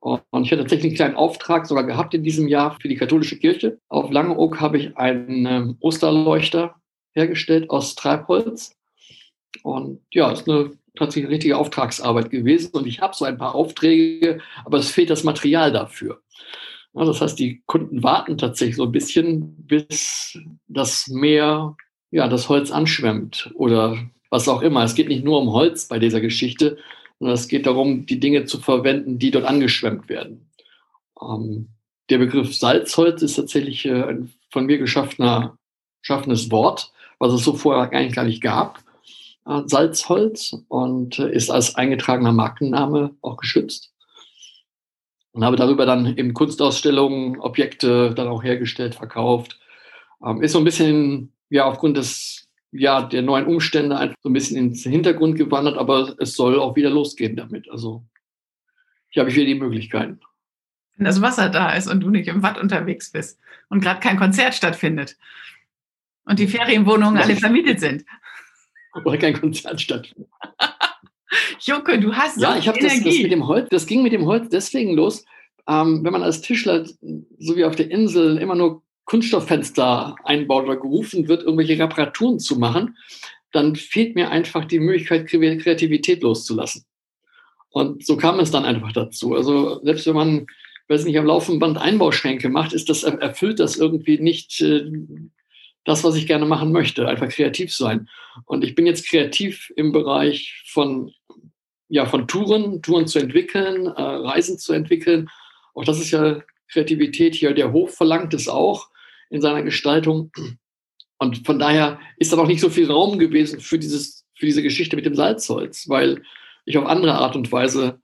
Und 0.00 0.44
ich 0.44 0.50
hatte 0.50 0.62
tatsächlich 0.62 0.90
einen 0.90 0.96
kleinen 0.96 1.14
Auftrag 1.14 1.66
sogar 1.66 1.84
gehabt 1.84 2.12
in 2.12 2.24
diesem 2.24 2.48
Jahr 2.48 2.76
für 2.80 2.88
die 2.88 2.96
katholische 2.96 3.38
Kirche. 3.38 3.78
Auf 3.88 4.10
Langeoog 4.10 4.60
habe 4.60 4.76
ich 4.76 4.96
einen 4.96 5.46
ähm, 5.46 5.76
Osterleuchter 5.80 6.74
hergestellt 7.12 7.70
aus 7.70 7.94
Treibholz. 7.94 8.74
Und 9.62 10.00
ja, 10.12 10.32
ist 10.32 10.48
eine 10.48 10.72
tatsächlich 10.96 11.26
eine 11.26 11.34
richtige 11.34 11.56
Auftragsarbeit 11.56 12.30
gewesen. 12.30 12.70
Und 12.72 12.86
ich 12.86 13.00
habe 13.00 13.14
so 13.14 13.24
ein 13.24 13.38
paar 13.38 13.54
Aufträge, 13.54 14.40
aber 14.64 14.78
es 14.78 14.90
fehlt 14.90 15.10
das 15.10 15.24
Material 15.24 15.72
dafür. 15.72 16.20
Ja, 16.94 17.04
das 17.04 17.20
heißt, 17.20 17.38
die 17.38 17.62
Kunden 17.66 18.02
warten 18.02 18.36
tatsächlich 18.36 18.76
so 18.76 18.84
ein 18.84 18.92
bisschen, 18.92 19.54
bis 19.66 20.38
das 20.66 21.08
Meer, 21.08 21.76
ja, 22.10 22.28
das 22.28 22.48
Holz 22.48 22.70
anschwemmt 22.70 23.50
oder 23.54 23.96
was 24.32 24.48
auch 24.48 24.62
immer. 24.62 24.82
Es 24.82 24.94
geht 24.94 25.08
nicht 25.08 25.24
nur 25.24 25.38
um 25.38 25.52
Holz 25.52 25.88
bei 25.88 25.98
dieser 25.98 26.22
Geschichte, 26.22 26.78
sondern 27.18 27.34
es 27.34 27.48
geht 27.48 27.66
darum, 27.66 28.06
die 28.06 28.18
Dinge 28.18 28.46
zu 28.46 28.58
verwenden, 28.58 29.18
die 29.18 29.30
dort 29.30 29.44
angeschwemmt 29.44 30.08
werden. 30.08 30.50
Ähm, 31.20 31.68
der 32.08 32.16
Begriff 32.16 32.56
Salzholz 32.56 33.20
ist 33.20 33.36
tatsächlich 33.36 33.84
äh, 33.84 34.02
ein 34.02 34.32
von 34.50 34.64
mir 34.64 34.78
geschaffener, 34.78 35.58
geschaffenes 36.00 36.50
Wort, 36.50 36.92
was 37.18 37.34
es 37.34 37.44
so 37.44 37.52
vorher 37.52 37.92
eigentlich 37.92 38.14
gar 38.14 38.24
nicht 38.24 38.42
gab. 38.42 38.82
Äh, 39.46 39.60
Salzholz 39.66 40.56
und 40.68 41.18
äh, 41.18 41.30
ist 41.30 41.50
als 41.50 41.74
eingetragener 41.74 42.32
Markenname 42.32 43.14
auch 43.20 43.36
geschützt 43.36 43.92
und 45.32 45.44
habe 45.44 45.56
darüber 45.56 45.84
dann 45.84 46.06
in 46.06 46.32
Kunstausstellungen 46.32 47.38
Objekte 47.38 48.14
dann 48.14 48.28
auch 48.28 48.42
hergestellt, 48.42 48.94
verkauft. 48.94 49.60
Ähm, 50.24 50.40
ist 50.40 50.52
so 50.52 50.58
ein 50.58 50.64
bisschen, 50.64 51.34
ja, 51.50 51.66
aufgrund 51.66 51.98
des, 51.98 52.41
ja, 52.72 53.02
der 53.02 53.22
neuen 53.22 53.46
Umstände 53.46 53.96
einfach 53.96 54.16
so 54.22 54.30
ein 54.30 54.32
bisschen 54.32 54.56
ins 54.56 54.82
Hintergrund 54.82 55.36
gewandert, 55.36 55.76
aber 55.76 56.16
es 56.18 56.34
soll 56.34 56.58
auch 56.58 56.74
wieder 56.74 56.90
losgehen 56.90 57.36
damit. 57.36 57.70
Also 57.70 58.02
hier 59.10 59.20
habe 59.20 59.30
ich 59.30 59.36
wieder 59.36 59.46
die 59.46 59.54
Möglichkeiten. 59.54 60.20
Wenn 60.96 61.04
das 61.04 61.20
Wasser 61.20 61.50
da 61.50 61.74
ist 61.74 61.86
und 61.86 62.00
du 62.00 62.10
nicht 62.10 62.28
im 62.28 62.42
Watt 62.42 62.58
unterwegs 62.58 63.12
bist 63.12 63.38
und 63.68 63.80
gerade 63.80 64.00
kein 64.00 64.18
Konzert 64.18 64.54
stattfindet 64.54 65.16
und 66.24 66.38
die 66.38 66.46
Ferienwohnungen 66.46 67.22
alle 67.22 67.36
vermietet 67.36 67.80
sind. 67.80 68.04
Oder 69.04 69.18
kein 69.18 69.38
Konzert 69.38 69.80
stattfindet. 69.80 70.30
Jocke, 71.60 71.98
du 71.98 72.14
hast 72.14 72.36
so 72.36 72.42
Ja, 72.42 72.56
ich 72.56 72.68
habe 72.68 72.78
das, 72.78 73.02
das, 73.02 73.18
mit 73.18 73.32
dem 73.32 73.46
Holz, 73.46 73.68
das 73.70 73.86
ging 73.86 74.02
mit 74.02 74.12
dem 74.12 74.26
Holz 74.26 74.48
deswegen 74.50 74.94
los, 74.94 75.24
ähm, 75.66 76.04
wenn 76.04 76.12
man 76.12 76.22
als 76.22 76.40
Tischler, 76.40 76.84
so 76.84 77.56
wie 77.56 77.64
auf 77.64 77.76
der 77.76 77.90
Insel, 77.90 78.38
immer 78.38 78.54
nur 78.54 78.81
Kunststofffenster 79.04 80.16
einbaut 80.24 80.64
oder 80.64 80.76
gerufen 80.76 81.28
wird, 81.28 81.42
irgendwelche 81.42 81.78
Reparaturen 81.78 82.38
zu 82.38 82.58
machen, 82.58 82.96
dann 83.52 83.76
fehlt 83.76 84.14
mir 84.14 84.30
einfach 84.30 84.64
die 84.64 84.80
Möglichkeit, 84.80 85.26
Kreativität 85.26 86.22
loszulassen. 86.22 86.84
Und 87.70 88.04
so 88.04 88.16
kam 88.16 88.38
es 88.38 88.50
dann 88.50 88.64
einfach 88.64 88.92
dazu. 88.92 89.34
Also 89.34 89.80
selbst 89.82 90.06
wenn 90.06 90.14
man, 90.14 90.46
weiß 90.88 91.04
nicht, 91.04 91.18
am 91.18 91.26
laufenden 91.26 91.58
Band 91.58 91.78
Einbauschränke 91.78 92.48
macht, 92.48 92.72
ist 92.72 92.88
das, 92.88 93.02
erfüllt 93.02 93.60
das 93.60 93.76
irgendwie 93.76 94.18
nicht 94.18 94.60
äh, 94.60 94.90
das, 95.84 96.04
was 96.04 96.14
ich 96.14 96.26
gerne 96.26 96.46
machen 96.46 96.70
möchte, 96.70 97.08
einfach 97.08 97.28
kreativ 97.28 97.74
sein. 97.74 98.08
Und 98.44 98.62
ich 98.62 98.74
bin 98.74 98.86
jetzt 98.86 99.08
kreativ 99.08 99.72
im 99.76 99.90
Bereich 99.92 100.62
von, 100.66 101.12
ja, 101.88 102.06
von 102.06 102.28
Touren, 102.28 102.82
Touren 102.82 103.06
zu 103.06 103.18
entwickeln, 103.18 103.86
äh, 103.86 104.02
Reisen 104.02 104.58
zu 104.58 104.72
entwickeln. 104.74 105.28
Auch 105.74 105.84
das 105.84 105.98
ist 105.98 106.10
ja 106.10 106.42
Kreativität 106.68 107.34
hier. 107.34 107.54
Der 107.54 107.72
Hof 107.72 107.94
verlangt 107.94 108.34
es 108.34 108.48
auch 108.48 108.91
in 109.32 109.40
seiner 109.40 109.62
Gestaltung. 109.62 110.30
Und 111.18 111.46
von 111.46 111.58
daher 111.58 112.00
ist 112.18 112.32
da 112.32 112.36
noch 112.36 112.46
nicht 112.46 112.60
so 112.60 112.70
viel 112.70 112.90
Raum 112.90 113.18
gewesen 113.18 113.60
für, 113.60 113.78
dieses, 113.78 114.24
für 114.36 114.46
diese 114.46 114.62
Geschichte 114.62 114.96
mit 114.96 115.06
dem 115.06 115.14
Salzholz, 115.14 115.88
weil 115.88 116.22
ich 116.64 116.78
auf 116.78 116.86
andere 116.86 117.14
Art 117.14 117.36
und 117.36 117.50
Weise 117.50 118.00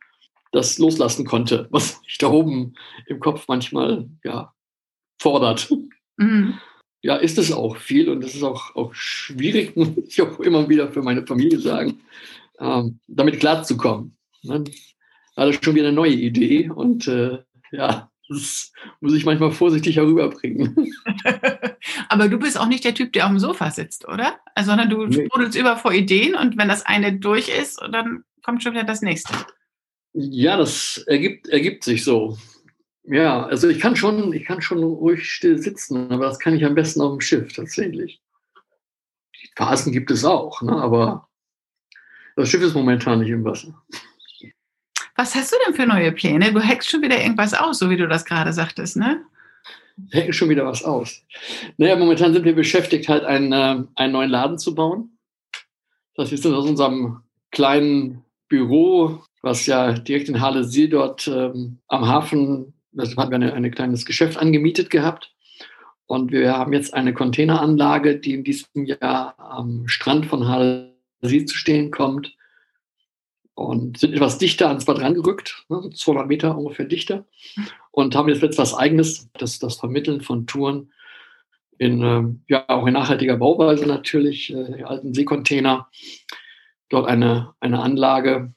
das 0.52 0.78
loslassen 0.78 1.26
konnte, 1.26 1.68
was 1.70 2.00
mich 2.02 2.18
da 2.18 2.28
oben 2.28 2.74
im 3.06 3.20
Kopf 3.20 3.46
manchmal 3.48 4.08
ja, 4.24 4.52
fordert. 5.20 5.70
Mhm 6.16 6.58
ja, 7.02 7.16
ist 7.16 7.38
es 7.38 7.52
auch 7.52 7.76
viel 7.76 8.08
und 8.08 8.22
das 8.22 8.34
ist 8.34 8.42
auch, 8.42 8.74
auch 8.74 8.94
schwierig, 8.94 9.76
muss 9.76 9.90
ich 10.08 10.20
auch 10.22 10.40
immer 10.40 10.68
wieder 10.68 10.90
für 10.90 11.02
meine 11.02 11.26
Familie 11.26 11.60
sagen, 11.60 12.00
ähm, 12.58 13.00
damit 13.06 13.40
klarzukommen. 13.40 14.16
Ne? 14.42 14.64
Da 15.34 15.42
hat 15.42 15.54
er 15.54 15.62
schon 15.62 15.74
wieder 15.74 15.88
eine 15.88 15.96
neue 15.96 16.14
Idee 16.14 16.70
und 16.70 17.06
äh, 17.06 17.38
ja, 17.70 18.10
das 18.28 18.72
muss 19.00 19.14
ich 19.14 19.24
manchmal 19.24 19.52
vorsichtig 19.52 19.96
herüberbringen. 19.96 20.92
Aber 22.08 22.28
du 22.28 22.38
bist 22.38 22.58
auch 22.58 22.68
nicht 22.68 22.84
der 22.84 22.94
Typ, 22.94 23.12
der 23.12 23.24
auf 23.24 23.30
dem 23.30 23.38
Sofa 23.38 23.70
sitzt, 23.70 24.06
oder? 24.06 24.38
Also, 24.54 24.70
sondern 24.70 24.90
du 24.90 25.06
nee. 25.06 25.26
sprudelst 25.26 25.58
über 25.58 25.76
vor 25.76 25.92
Ideen 25.92 26.34
und 26.34 26.58
wenn 26.58 26.68
das 26.68 26.84
eine 26.84 27.18
durch 27.18 27.48
ist, 27.48 27.80
dann 27.90 28.24
kommt 28.44 28.62
schon 28.62 28.72
wieder 28.72 28.84
das 28.84 29.02
nächste. 29.02 29.32
Ja, 30.12 30.56
das 30.56 30.98
ergibt, 31.06 31.48
ergibt 31.48 31.84
sich 31.84 32.04
so. 32.04 32.36
Ja, 33.04 33.46
also 33.46 33.68
ich 33.68 33.80
kann 33.80 33.96
schon, 33.96 34.32
ich 34.32 34.44
kann 34.44 34.60
schon 34.60 34.82
ruhig 34.82 35.30
still 35.30 35.58
sitzen, 35.58 36.10
aber 36.10 36.26
das 36.26 36.38
kann 36.38 36.54
ich 36.54 36.64
am 36.64 36.74
besten 36.74 37.00
auf 37.00 37.12
dem 37.12 37.20
Schiff 37.20 37.52
tatsächlich. 37.54 38.20
Die 39.42 39.50
Phasen 39.56 39.92
gibt 39.92 40.10
es 40.10 40.24
auch, 40.24 40.60
ne? 40.60 40.72
aber 40.72 41.28
das 42.36 42.50
Schiff 42.50 42.62
ist 42.62 42.74
momentan 42.74 43.20
nicht 43.20 43.30
im 43.30 43.44
Wasser. 43.44 43.82
Was 45.18 45.34
hast 45.34 45.52
du 45.52 45.56
denn 45.66 45.74
für 45.74 45.86
neue 45.86 46.12
Pläne? 46.12 46.52
Du 46.52 46.60
hackst 46.60 46.88
schon 46.88 47.02
wieder 47.02 47.20
irgendwas 47.20 47.52
aus, 47.52 47.80
so 47.80 47.90
wie 47.90 47.96
du 47.96 48.06
das 48.06 48.24
gerade 48.24 48.52
sagtest, 48.52 48.96
ne? 48.96 49.20
Hacken 50.14 50.32
schon 50.32 50.48
wieder 50.48 50.64
was 50.64 50.84
aus. 50.84 51.24
Naja, 51.76 51.96
momentan 51.96 52.32
sind 52.32 52.44
wir 52.44 52.54
beschäftigt, 52.54 53.08
halt 53.08 53.24
einen, 53.24 53.52
äh, 53.52 53.82
einen 53.96 54.12
neuen 54.12 54.30
Laden 54.30 54.58
zu 54.58 54.74
bauen. 54.74 55.18
Das 56.14 56.30
sind 56.30 56.54
aus 56.54 56.66
unserem 56.66 57.20
kleinen 57.50 58.24
Büro, 58.48 59.24
was 59.42 59.66
ja 59.66 59.92
direkt 59.92 60.28
in 60.28 60.40
Halle-Siel 60.40 60.88
dort 60.88 61.26
ähm, 61.26 61.78
am 61.88 62.06
Hafen 62.06 62.74
das 62.92 63.16
hatten 63.16 63.40
wir 63.40 63.54
ein 63.54 63.70
kleines 63.70 64.04
Geschäft 64.06 64.38
angemietet 64.38 64.90
gehabt. 64.90 65.32
Und 66.06 66.32
wir 66.32 66.56
haben 66.56 66.72
jetzt 66.72 66.94
eine 66.94 67.12
Containeranlage, 67.12 68.18
die 68.18 68.32
in 68.34 68.44
diesem 68.44 68.86
Jahr 68.86 69.34
am 69.38 69.86
Strand 69.88 70.26
von 70.26 70.48
Halsee 70.48 71.44
zu 71.44 71.56
stehen 71.56 71.90
kommt. 71.90 72.34
Und 73.58 73.98
sind 73.98 74.14
etwas 74.14 74.38
dichter 74.38 74.68
ans 74.68 74.84
Bad 74.84 75.00
rangerückt, 75.00 75.64
ne, 75.68 75.90
200 75.92 76.28
Meter 76.28 76.56
ungefähr 76.56 76.86
dichter. 76.86 77.26
Und 77.90 78.14
haben 78.14 78.28
jetzt 78.28 78.44
etwas 78.44 78.72
Eigenes, 78.72 79.28
das, 79.32 79.58
das 79.58 79.76
Vermitteln 79.76 80.20
von 80.20 80.46
Touren 80.46 80.92
in, 81.76 82.02
äh, 82.02 82.52
ja, 82.52 82.64
auch 82.68 82.86
in 82.86 82.92
nachhaltiger 82.92 83.36
Bauweise 83.36 83.84
natürlich, 83.86 84.54
äh, 84.54 84.84
alten 84.84 85.12
Seekontainer. 85.12 85.88
Dort 86.88 87.08
eine, 87.08 87.52
eine 87.58 87.80
Anlage, 87.80 88.54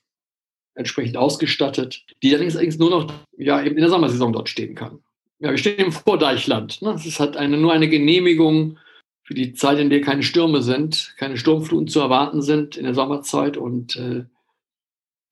entsprechend 0.76 1.18
ausgestattet, 1.18 2.06
die 2.22 2.36
allerdings 2.36 2.78
nur 2.78 2.92
noch 2.92 3.12
ja, 3.36 3.60
eben 3.60 3.78
in 3.78 3.82
der 3.82 3.90
Sommersaison 3.90 4.32
dort 4.32 4.50
stehen 4.50 4.76
kann. 4.76 5.00
Ja, 5.40 5.50
wir 5.50 5.58
stehen 5.58 5.80
im 5.80 5.92
Vordeichland. 5.92 6.80
Ne? 6.84 6.94
Ist 6.94 7.20
halt 7.20 7.38
eine, 7.38 7.58
nur 7.58 7.74
eine 7.74 7.90
Genehmigung 7.90 8.78
für 9.24 9.34
die 9.34 9.54
Zeit, 9.54 9.80
in 9.80 9.90
der 9.90 10.02
keine 10.02 10.22
Stürme 10.22 10.62
sind, 10.62 11.16
keine 11.18 11.38
Sturmfluten 11.38 11.88
zu 11.88 12.00
erwarten 12.02 12.44
sind 12.44 12.78
in 12.78 12.84
der 12.84 12.94
Sommerzeit. 12.94 13.58
Und 13.58 13.96
äh, 13.96 14.26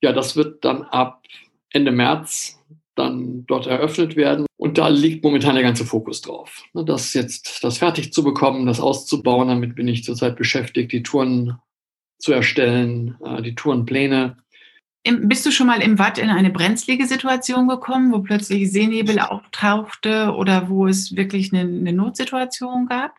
ja, 0.02 0.12
das 0.12 0.36
wird 0.36 0.64
dann 0.66 0.84
ab 0.84 1.24
Ende 1.72 1.92
März 1.92 2.60
dann 2.96 3.46
dort 3.46 3.68
eröffnet 3.68 4.16
werden. 4.16 4.46
Und 4.58 4.78
da 4.78 4.90
liegt 4.90 5.24
momentan 5.24 5.56
der 5.56 5.64
ganze 5.64 5.86
Fokus 5.86 6.22
drauf. 6.22 6.64
Ne? 6.74 6.84
Das 6.84 7.14
jetzt, 7.14 7.64
das 7.64 7.78
fertig 7.78 8.12
zu 8.12 8.24
bekommen, 8.24 8.66
das 8.66 8.82
auszubauen, 8.82 9.48
damit 9.48 9.76
bin 9.76 9.88
ich 9.88 10.04
zurzeit 10.04 10.36
beschäftigt, 10.36 10.92
die 10.92 11.04
Touren 11.04 11.58
zu 12.18 12.34
erstellen, 12.34 13.16
äh, 13.24 13.42
die 13.42 13.56
Tourenpläne 13.56 14.36
bist 15.04 15.46
du 15.46 15.52
schon 15.52 15.68
mal 15.68 15.82
im 15.82 15.98
Watt 15.98 16.18
in 16.18 16.30
eine 16.30 16.50
brenzlige 16.50 17.08
Situation 17.08 17.68
gekommen, 17.68 18.12
wo 18.12 18.20
plötzlich 18.20 18.72
Seenebel 18.72 19.20
auftauchte 19.20 20.34
oder 20.34 20.70
wo 20.70 20.88
es 20.88 21.16
wirklich 21.16 21.54
eine, 21.54 21.62
eine 21.62 21.94
Notsituation 21.94 22.86
gab? 22.86 23.16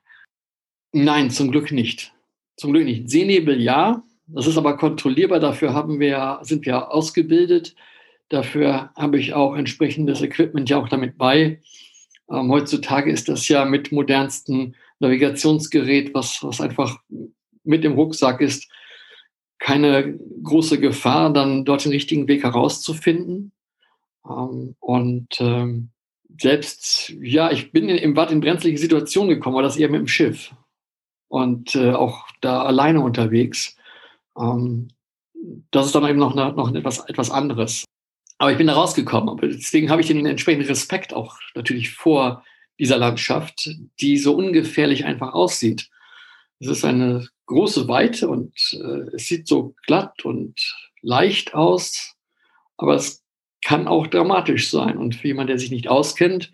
Nein, 0.93 1.31
zum 1.31 1.51
Glück 1.51 1.73
nicht. 1.73 2.13
Zum 2.57 2.73
Glück 2.73 2.85
nicht. 2.85 3.09
Seenebel 3.09 3.61
ja, 3.61 4.03
das 4.35 4.47
ist 4.47 4.57
aber 4.57 4.77
kontrollierbar. 4.77 5.41
Dafür 5.41 5.75
haben 5.75 6.01
wir, 6.01 6.39
sind 6.43 6.67
wir 6.67 6.93
ausgebildet. 6.93 7.75
Dafür 8.29 8.91
habe 8.97 9.19
ich 9.19 9.35
auch 9.35 9.55
entsprechendes 9.55 10.23
Equipment 10.23 10.69
ja 10.71 10.79
auch 10.79 10.89
damit 10.89 11.19
bei. 11.19 11.61
Ähm, 12.31 12.51
heutzutage 12.51 13.11
ist 13.11 13.29
das 13.29 13.49
ja 13.49 13.65
mit 13.65 13.93
modernsten 13.93 14.77
Navigationsgerät, 15.01 16.15
was, 16.15 16.43
was 16.43 16.61
einfach 16.61 16.99
mit 17.65 17.85
im 17.85 17.95
Rucksack 17.95 18.41
ist, 18.41 18.71
keine 19.59 20.19
große 20.43 20.81
Gefahr, 20.81 21.33
dann 21.33 21.65
dort 21.65 21.85
den 21.85 21.93
richtigen 21.93 22.29
Weg 22.29 22.45
herauszufinden. 22.45 23.53
Ähm, 24.25 24.77
und 24.79 25.41
ähm, 25.41 25.91
selbst, 26.41 27.11
ja, 27.21 27.51
ich 27.51 27.73
bin 27.73 27.89
im 27.89 28.17
Watt 28.17 28.31
in 28.31 28.41
brenzliche 28.41 28.79
Situationen 28.79 29.31
gekommen, 29.31 29.57
aber 29.57 29.63
das 29.63 29.77
eher 29.77 29.91
mit 29.91 30.01
dem 30.01 30.09
Schiff 30.09 30.55
und 31.29 31.75
äh, 31.75 31.93
auch 31.93 32.27
da 32.41 32.63
alleine 32.63 33.01
unterwegs. 33.01 33.77
Ähm, 34.41 34.89
das 35.71 35.87
ist 35.87 35.95
dann 35.95 36.07
eben 36.07 36.19
noch, 36.19 36.37
eine, 36.37 36.53
noch 36.53 36.75
etwas, 36.75 37.01
etwas 37.09 37.31
anderes. 37.31 37.85
Aber 38.39 38.53
ich 38.53 38.59
bin 38.59 38.67
da 38.67 38.75
rausgekommen. 38.75 39.37
Deswegen 39.43 39.91
habe 39.91 40.01
ich 40.01 40.09
den 40.09 40.25
entsprechenden 40.25 40.69
Respekt 40.69 41.13
auch 41.13 41.39
natürlich 41.55 41.91
vor 41.91 42.45
dieser 42.79 42.97
Landschaft, 42.97 43.71
die 44.01 44.17
so 44.17 44.35
ungefährlich 44.35 45.05
einfach 45.05 45.35
aussieht. 45.35 45.91
Es 46.59 46.69
ist 46.69 46.85
eine 46.85 47.29
große 47.47 47.89
Weite 47.89 48.29
und 48.29 48.55
äh, 48.73 49.15
es 49.15 49.27
sieht 49.27 49.47
so 49.47 49.75
glatt 49.87 50.25
und 50.25 50.75
leicht 51.03 51.55
aus, 51.55 52.15
aber 52.77 52.95
es 52.95 53.23
kann 53.63 53.89
auch 53.89 54.07
dramatisch 54.07 54.71
sein. 54.71 54.97
Und 54.97 55.17
für 55.17 55.29
jemanden, 55.29 55.49
der 55.49 55.59
sich 55.59 55.71
nicht 55.71 55.89
auskennt, 55.89 56.53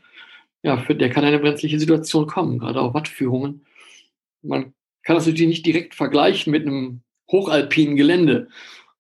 ja, 0.62 0.78
für 0.78 0.96
der 0.96 1.10
kann 1.10 1.24
eine 1.24 1.38
brenzliche 1.38 1.78
Situation 1.78 2.26
kommen, 2.26 2.58
gerade 2.58 2.80
auch 2.80 2.94
Wattführungen. 2.94 3.64
Man 4.42 4.74
kann 5.04 5.14
das 5.14 5.26
natürlich 5.26 5.48
nicht 5.48 5.66
direkt 5.66 5.94
vergleichen 5.94 6.50
mit 6.50 6.66
einem 6.66 7.02
hochalpinen 7.30 7.96
Gelände, 7.96 8.48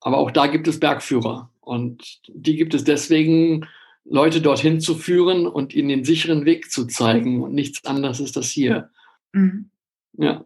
aber 0.00 0.18
auch 0.18 0.30
da 0.30 0.46
gibt 0.46 0.68
es 0.68 0.80
Bergführer. 0.80 1.50
Und 1.60 2.20
die 2.28 2.56
gibt 2.56 2.74
es 2.74 2.84
deswegen, 2.84 3.66
Leute 4.08 4.40
dorthin 4.40 4.80
zu 4.80 4.94
führen 4.94 5.46
und 5.46 5.74
ihnen 5.74 5.88
den 5.88 6.04
sicheren 6.04 6.44
Weg 6.44 6.70
zu 6.70 6.86
zeigen. 6.86 7.42
Und 7.42 7.54
nichts 7.54 7.84
anderes 7.84 8.20
ist 8.20 8.36
das 8.36 8.48
hier. 8.50 8.90
Mhm. 9.32 9.70
Ja. 10.12 10.44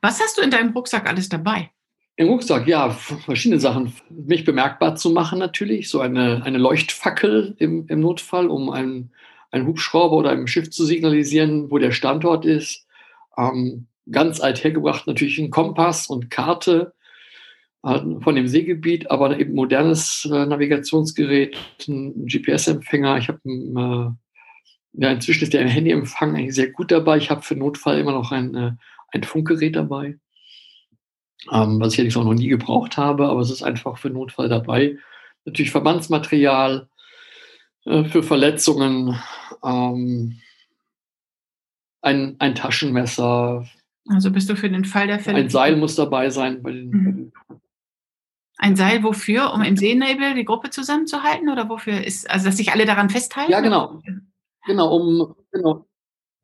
Was 0.00 0.20
hast 0.20 0.38
du 0.38 0.42
in 0.42 0.50
deinem 0.50 0.72
Rucksack 0.72 1.08
alles 1.08 1.28
dabei? 1.28 1.70
Im 2.16 2.28
Rucksack, 2.28 2.66
ja, 2.66 2.90
verschiedene 2.90 3.60
Sachen. 3.60 3.92
Mich 4.08 4.44
bemerkbar 4.44 4.96
zu 4.96 5.10
machen 5.10 5.38
natürlich. 5.38 5.88
So 5.88 6.00
eine, 6.00 6.42
eine 6.44 6.58
Leuchtfackel 6.58 7.54
im, 7.58 7.86
im 7.88 8.00
Notfall, 8.00 8.48
um 8.48 8.70
einen, 8.70 9.12
einen 9.50 9.66
Hubschrauber 9.66 10.16
oder 10.16 10.30
ein 10.30 10.46
Schiff 10.46 10.70
zu 10.70 10.84
signalisieren, 10.84 11.70
wo 11.70 11.78
der 11.78 11.92
Standort 11.92 12.44
ist. 12.44 12.86
Ähm, 13.36 13.86
ganz 14.10 14.40
alt 14.40 14.64
hergebracht 14.64 15.06
natürlich 15.06 15.38
ein 15.38 15.50
Kompass 15.50 16.06
und 16.06 16.30
Karte 16.30 16.94
von 17.82 18.34
dem 18.36 18.46
Seegebiet, 18.46 19.10
aber 19.10 19.38
eben 19.38 19.54
modernes 19.54 20.28
äh, 20.32 20.46
Navigationsgerät, 20.46 21.56
ein 21.88 22.26
GPS-Empfänger. 22.26 23.18
Ich 23.18 23.28
habe 23.28 23.40
äh, 23.44 25.02
ja, 25.02 25.10
inzwischen 25.10 25.44
ist 25.44 25.52
der 25.52 25.68
Handyempfang 25.68 26.36
eigentlich 26.36 26.54
sehr 26.54 26.70
gut 26.70 26.92
dabei. 26.92 27.16
Ich 27.16 27.30
habe 27.30 27.42
für 27.42 27.56
Notfall 27.56 27.98
immer 27.98 28.12
noch 28.12 28.30
ein, 28.30 28.54
äh, 28.54 28.72
ein 29.08 29.24
Funkgerät 29.24 29.74
dabei, 29.74 30.18
ähm, 31.50 31.80
was 31.80 31.94
ich 31.94 31.98
allerdings 31.98 32.16
auch 32.16 32.24
noch 32.24 32.34
nie 32.34 32.48
gebraucht 32.48 32.96
habe, 32.96 33.26
aber 33.26 33.40
es 33.40 33.50
ist 33.50 33.64
einfach 33.64 33.98
für 33.98 34.10
Notfall 34.10 34.48
dabei. 34.48 34.96
Natürlich 35.44 35.72
Verbandsmaterial 35.72 36.88
für 37.84 38.22
Verletzungen, 38.22 39.18
ähm, 39.64 40.40
ein, 42.00 42.36
ein 42.38 42.54
Taschenmesser. 42.54 43.66
Also 44.08 44.30
bist 44.30 44.50
du 44.50 44.56
für 44.56 44.68
den 44.68 44.84
Fall 44.84 45.06
der 45.06 45.20
Fälle. 45.20 45.38
Ein 45.38 45.48
Seil 45.48 45.76
muss 45.76 45.94
dabei 45.94 46.30
sein 46.30 46.62
bei 46.62 46.72
den, 46.72 46.90
mhm. 46.90 47.32
Ein 48.62 48.76
Seil 48.76 49.02
wofür? 49.02 49.52
Um 49.52 49.62
im 49.62 49.76
Seenebel 49.76 50.34
die 50.34 50.44
Gruppe 50.44 50.70
zusammenzuhalten? 50.70 51.48
Oder 51.48 51.68
wofür 51.68 52.04
ist, 52.04 52.30
also 52.30 52.46
dass 52.46 52.56
sich 52.56 52.72
alle 52.72 52.86
daran 52.86 53.10
festhalten? 53.10 53.50
Ja, 53.50 53.60
genau. 53.60 54.00
Genau, 54.64 54.94
um, 54.94 55.34
genau, 55.50 55.86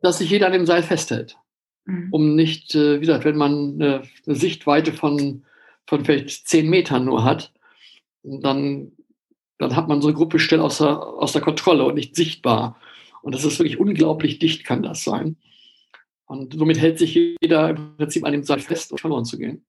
dass 0.01 0.19
sich 0.19 0.29
jeder 0.29 0.47
an 0.47 0.53
dem 0.53 0.67
Seil 0.67 0.83
festhält. 0.83 1.37
Mhm. 1.85 2.09
Um 2.11 2.35
nicht, 2.35 2.75
äh, 2.75 2.97
wie 2.97 3.07
gesagt, 3.07 3.25
wenn 3.25 3.37
man 3.37 3.75
eine, 3.75 4.03
eine, 4.27 4.35
Sichtweite 4.35 4.93
von, 4.93 5.45
von 5.87 6.05
vielleicht 6.05 6.49
zehn 6.49 6.69
Metern 6.69 7.05
nur 7.05 7.23
hat, 7.23 7.53
dann, 8.25 8.91
dann 9.59 9.77
hat 9.77 9.87
man 9.87 10.03
so 10.03 10.09
eine 10.09 10.17
Gruppe 10.17 10.41
schnell 10.41 10.61
aus 10.61 10.79
der, 10.79 11.01
aus 11.01 11.33
der 11.33 11.43
Kontrolle 11.43 11.85
und 11.85 11.95
nicht 11.95 12.17
sichtbar. 12.17 12.81
Und 13.23 13.33
das 13.33 13.45
ist 13.45 13.61
wirklich 13.61 13.79
unglaublich 13.79 14.41
dicht, 14.41 14.65
kann 14.65 14.83
das 14.83 15.05
sein. 15.05 15.37
Und 16.27 16.55
somit 16.55 16.81
hält 16.81 16.99
sich 16.99 17.15
jeder 17.41 17.71
im 17.71 17.97
Prinzip 17.97 18.25
an 18.25 18.33
dem 18.33 18.43
Seil 18.43 18.59
fest, 18.59 18.91
um 18.91 18.99
verloren 18.99 19.25
zu 19.25 19.39
gehen. 19.39 19.65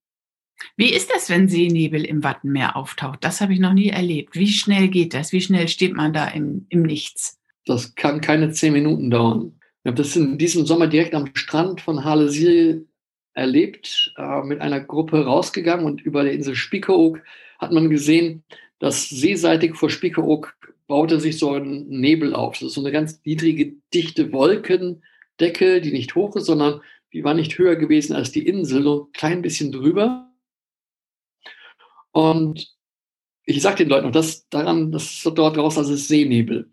Wie 0.75 0.93
ist 0.93 1.09
das, 1.11 1.29
wenn 1.29 1.47
Seenebel 1.47 2.05
im 2.05 2.23
Wattenmeer 2.23 2.75
auftaucht? 2.75 3.23
Das 3.23 3.41
habe 3.41 3.53
ich 3.53 3.59
noch 3.59 3.73
nie 3.73 3.89
erlebt. 3.89 4.35
Wie 4.35 4.47
schnell 4.47 4.87
geht 4.87 5.13
das? 5.13 5.31
Wie 5.31 5.41
schnell 5.41 5.67
steht 5.67 5.95
man 5.95 6.13
da 6.13 6.27
im, 6.27 6.65
im 6.69 6.83
Nichts? 6.83 7.39
Das 7.65 7.95
kann 7.95 8.21
keine 8.21 8.51
zehn 8.51 8.73
Minuten 8.73 9.09
dauern. 9.09 9.59
Ich 9.83 9.87
habe 9.87 9.97
das 9.97 10.15
in 10.15 10.37
diesem 10.37 10.65
Sommer 10.65 10.87
direkt 10.87 11.15
am 11.15 11.29
Strand 11.33 11.81
von 11.81 12.03
Harlesiel 12.03 12.87
erlebt, 13.33 14.13
äh, 14.17 14.41
mit 14.43 14.61
einer 14.61 14.81
Gruppe 14.81 15.23
rausgegangen 15.23 15.85
und 15.85 16.01
über 16.01 16.23
der 16.23 16.33
Insel 16.33 16.55
Spiekeroog 16.55 17.21
hat 17.59 17.71
man 17.71 17.89
gesehen, 17.89 18.43
dass 18.79 19.09
seeseitig 19.09 19.75
vor 19.75 19.89
Spiekeroog 19.89 20.55
baute 20.87 21.19
sich 21.19 21.37
so 21.37 21.53
ein 21.53 21.87
Nebel 21.87 22.33
auf. 22.33 22.55
Das 22.55 22.69
ist 22.69 22.73
so 22.73 22.81
eine 22.81 22.91
ganz 22.91 23.21
niedrige, 23.23 23.75
dichte 23.93 24.31
Wolkendecke, 24.33 25.81
die 25.81 25.91
nicht 25.91 26.15
hoch 26.15 26.35
ist, 26.35 26.45
sondern 26.45 26.81
die 27.13 27.23
war 27.23 27.33
nicht 27.33 27.57
höher 27.57 27.75
gewesen 27.75 28.15
als 28.15 28.31
die 28.31 28.45
Insel, 28.45 28.83
so 28.83 29.03
ein 29.03 29.11
klein 29.13 29.41
bisschen 29.41 29.71
drüber. 29.71 30.28
Und 32.19 32.67
ich 33.45 33.61
sage 33.61 33.77
den 33.77 33.89
Leuten 33.89 34.07
noch, 34.07 34.11
das 34.11 34.49
daran, 34.49 34.91
das 34.91 35.03
ist 35.03 35.25
dort 35.25 35.57
raus, 35.57 35.75
das 35.75 35.87
ist 35.87 36.09
Seenebel. 36.09 36.69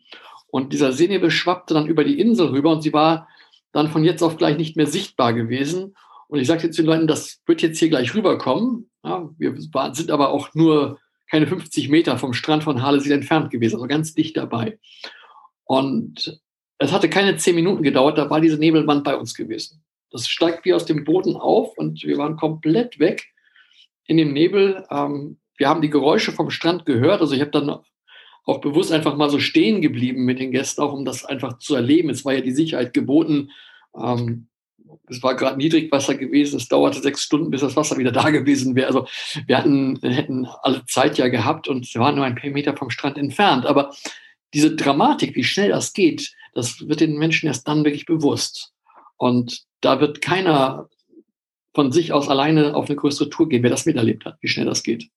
Und 0.48 0.72
dieser 0.72 0.92
Seenebel 0.92 1.30
schwappte 1.30 1.72
dann 1.72 1.86
über 1.86 2.02
die 2.02 2.18
Insel 2.18 2.48
rüber 2.48 2.72
und 2.72 2.82
sie 2.82 2.92
war 2.92 3.28
dann 3.70 3.88
von 3.88 4.02
jetzt 4.02 4.22
auf 4.22 4.38
gleich 4.38 4.56
nicht 4.56 4.76
mehr 4.76 4.88
sichtbar 4.88 5.34
gewesen. 5.34 5.94
Und 6.26 6.40
ich 6.40 6.48
sagte 6.48 6.70
zu 6.70 6.82
den 6.82 6.88
Leuten, 6.88 7.06
das 7.06 7.42
wird 7.46 7.62
jetzt 7.62 7.78
hier 7.78 7.88
gleich 7.88 8.12
rüberkommen. 8.12 8.90
Ja, 9.04 9.30
wir 9.38 9.54
sind 9.92 10.10
aber 10.10 10.30
auch 10.30 10.52
nur 10.54 10.98
keine 11.30 11.46
50 11.46 11.90
Meter 11.90 12.18
vom 12.18 12.32
Strand 12.32 12.64
von 12.64 12.82
Harlesien 12.82 13.20
entfernt 13.20 13.52
gewesen, 13.52 13.76
also 13.76 13.86
ganz 13.86 14.14
dicht 14.14 14.36
dabei. 14.36 14.80
Und 15.62 16.40
es 16.78 16.90
hatte 16.90 17.08
keine 17.08 17.36
zehn 17.36 17.54
Minuten 17.54 17.84
gedauert, 17.84 18.18
da 18.18 18.28
war 18.30 18.40
diese 18.40 18.58
Nebelwand 18.58 19.04
bei 19.04 19.16
uns 19.16 19.34
gewesen. 19.34 19.84
Das 20.10 20.26
steigt 20.26 20.64
wie 20.64 20.74
aus 20.74 20.86
dem 20.86 21.04
Boden 21.04 21.36
auf 21.36 21.78
und 21.78 22.02
wir 22.02 22.18
waren 22.18 22.36
komplett 22.36 22.98
weg 22.98 23.28
in 24.06 24.16
dem 24.16 24.32
Nebel. 24.32 24.84
Ähm, 24.90 25.38
wir 25.56 25.68
haben 25.68 25.82
die 25.82 25.90
Geräusche 25.90 26.32
vom 26.32 26.50
Strand 26.50 26.86
gehört. 26.86 27.20
Also 27.20 27.34
ich 27.34 27.40
habe 27.40 27.50
dann 27.50 27.78
auch 28.44 28.60
bewusst 28.60 28.92
einfach 28.92 29.16
mal 29.16 29.30
so 29.30 29.40
stehen 29.40 29.82
geblieben 29.82 30.24
mit 30.24 30.38
den 30.38 30.52
Gästen, 30.52 30.80
auch 30.80 30.92
um 30.92 31.04
das 31.04 31.24
einfach 31.24 31.58
zu 31.58 31.74
erleben. 31.74 32.10
Es 32.10 32.24
war 32.24 32.34
ja 32.34 32.40
die 32.40 32.52
Sicherheit 32.52 32.94
geboten. 32.94 33.50
Ähm, 34.00 34.48
es 35.08 35.22
war 35.22 35.34
gerade 35.34 35.56
Niedrigwasser 35.56 36.14
gewesen. 36.14 36.56
Es 36.56 36.68
dauerte 36.68 37.00
sechs 37.00 37.22
Stunden, 37.22 37.50
bis 37.50 37.60
das 37.60 37.76
Wasser 37.76 37.98
wieder 37.98 38.12
da 38.12 38.30
gewesen 38.30 38.74
wäre. 38.76 38.86
Also 38.88 39.06
wir 39.46 39.58
hatten, 39.58 39.98
hätten 40.02 40.46
alle 40.62 40.84
Zeit 40.86 41.18
ja 41.18 41.28
gehabt 41.28 41.68
und 41.68 41.92
wir 41.92 42.00
waren 42.00 42.14
nur 42.14 42.24
ein 42.24 42.36
paar 42.36 42.50
Meter 42.50 42.76
vom 42.76 42.90
Strand 42.90 43.18
entfernt. 43.18 43.66
Aber 43.66 43.94
diese 44.54 44.76
Dramatik, 44.76 45.34
wie 45.34 45.44
schnell 45.44 45.70
das 45.70 45.92
geht, 45.92 46.32
das 46.54 46.88
wird 46.88 47.00
den 47.00 47.18
Menschen 47.18 47.48
erst 47.48 47.66
dann 47.68 47.84
wirklich 47.84 48.06
bewusst. 48.06 48.72
Und 49.16 49.64
da 49.80 50.00
wird 50.00 50.22
keiner 50.22 50.88
von 51.76 51.92
sich 51.92 52.14
aus 52.14 52.30
alleine 52.30 52.74
auf 52.74 52.86
eine 52.86 52.96
größere 52.96 53.28
Tour 53.28 53.50
gehen, 53.50 53.62
wer 53.62 53.68
das 53.68 53.84
miterlebt 53.84 54.24
hat, 54.24 54.38
wie 54.40 54.48
schnell 54.48 54.64
das 54.64 54.82
geht. 54.82 55.10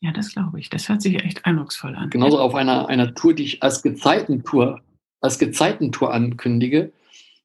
Ja, 0.00 0.10
das 0.10 0.32
glaube 0.32 0.58
ich. 0.58 0.68
Das 0.68 0.88
hört 0.88 1.00
sich 1.00 1.22
echt 1.22 1.46
eindrucksvoll 1.46 1.94
an. 1.94 2.10
Genauso 2.10 2.40
auf 2.40 2.56
einer, 2.56 2.88
einer 2.88 3.14
Tour, 3.14 3.32
die 3.32 3.44
ich 3.44 3.62
als 3.62 3.80
Gezeitentour, 3.80 4.80
als 5.20 5.38
Gezeitentour 5.38 6.12
ankündige. 6.12 6.92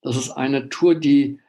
Das 0.01 0.17
ist 0.17 0.31
eine 0.31 0.67
Tour, 0.69 0.95
die 0.95 1.39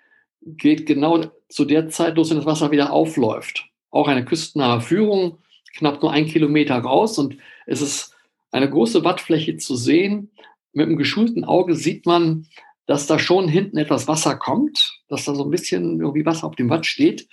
geht 0.42 0.84
genau 0.84 1.24
zu 1.48 1.64
der 1.64 1.88
Zeit 1.88 2.16
los, 2.16 2.28
wenn 2.28 2.36
das 2.36 2.44
Wasser 2.44 2.70
wieder 2.70 2.92
aufläuft. 2.92 3.64
Auch 3.90 4.06
eine 4.06 4.26
küstennahe 4.26 4.82
Führung, 4.82 5.38
knapp 5.78 6.02
nur 6.02 6.12
ein 6.12 6.26
Kilometer 6.26 6.76
raus 6.76 7.16
und 7.16 7.38
es 7.64 7.80
ist 7.80 8.14
eine 8.50 8.68
große 8.68 9.04
Wattfläche 9.04 9.56
zu 9.56 9.74
sehen. 9.74 10.32
Mit 10.74 10.86
einem 10.86 10.98
geschulten 10.98 11.46
Auge 11.46 11.76
sieht 11.76 12.04
man, 12.04 12.46
dass 12.90 13.06
da 13.06 13.20
schon 13.20 13.46
hinten 13.46 13.76
etwas 13.76 14.08
Wasser 14.08 14.34
kommt, 14.34 14.98
dass 15.06 15.24
da 15.24 15.32
so 15.36 15.44
ein 15.44 15.50
bisschen 15.52 16.00
irgendwie 16.00 16.26
Wasser 16.26 16.48
auf 16.48 16.56
dem 16.56 16.68
Watt 16.70 16.86
steht. 16.86 17.28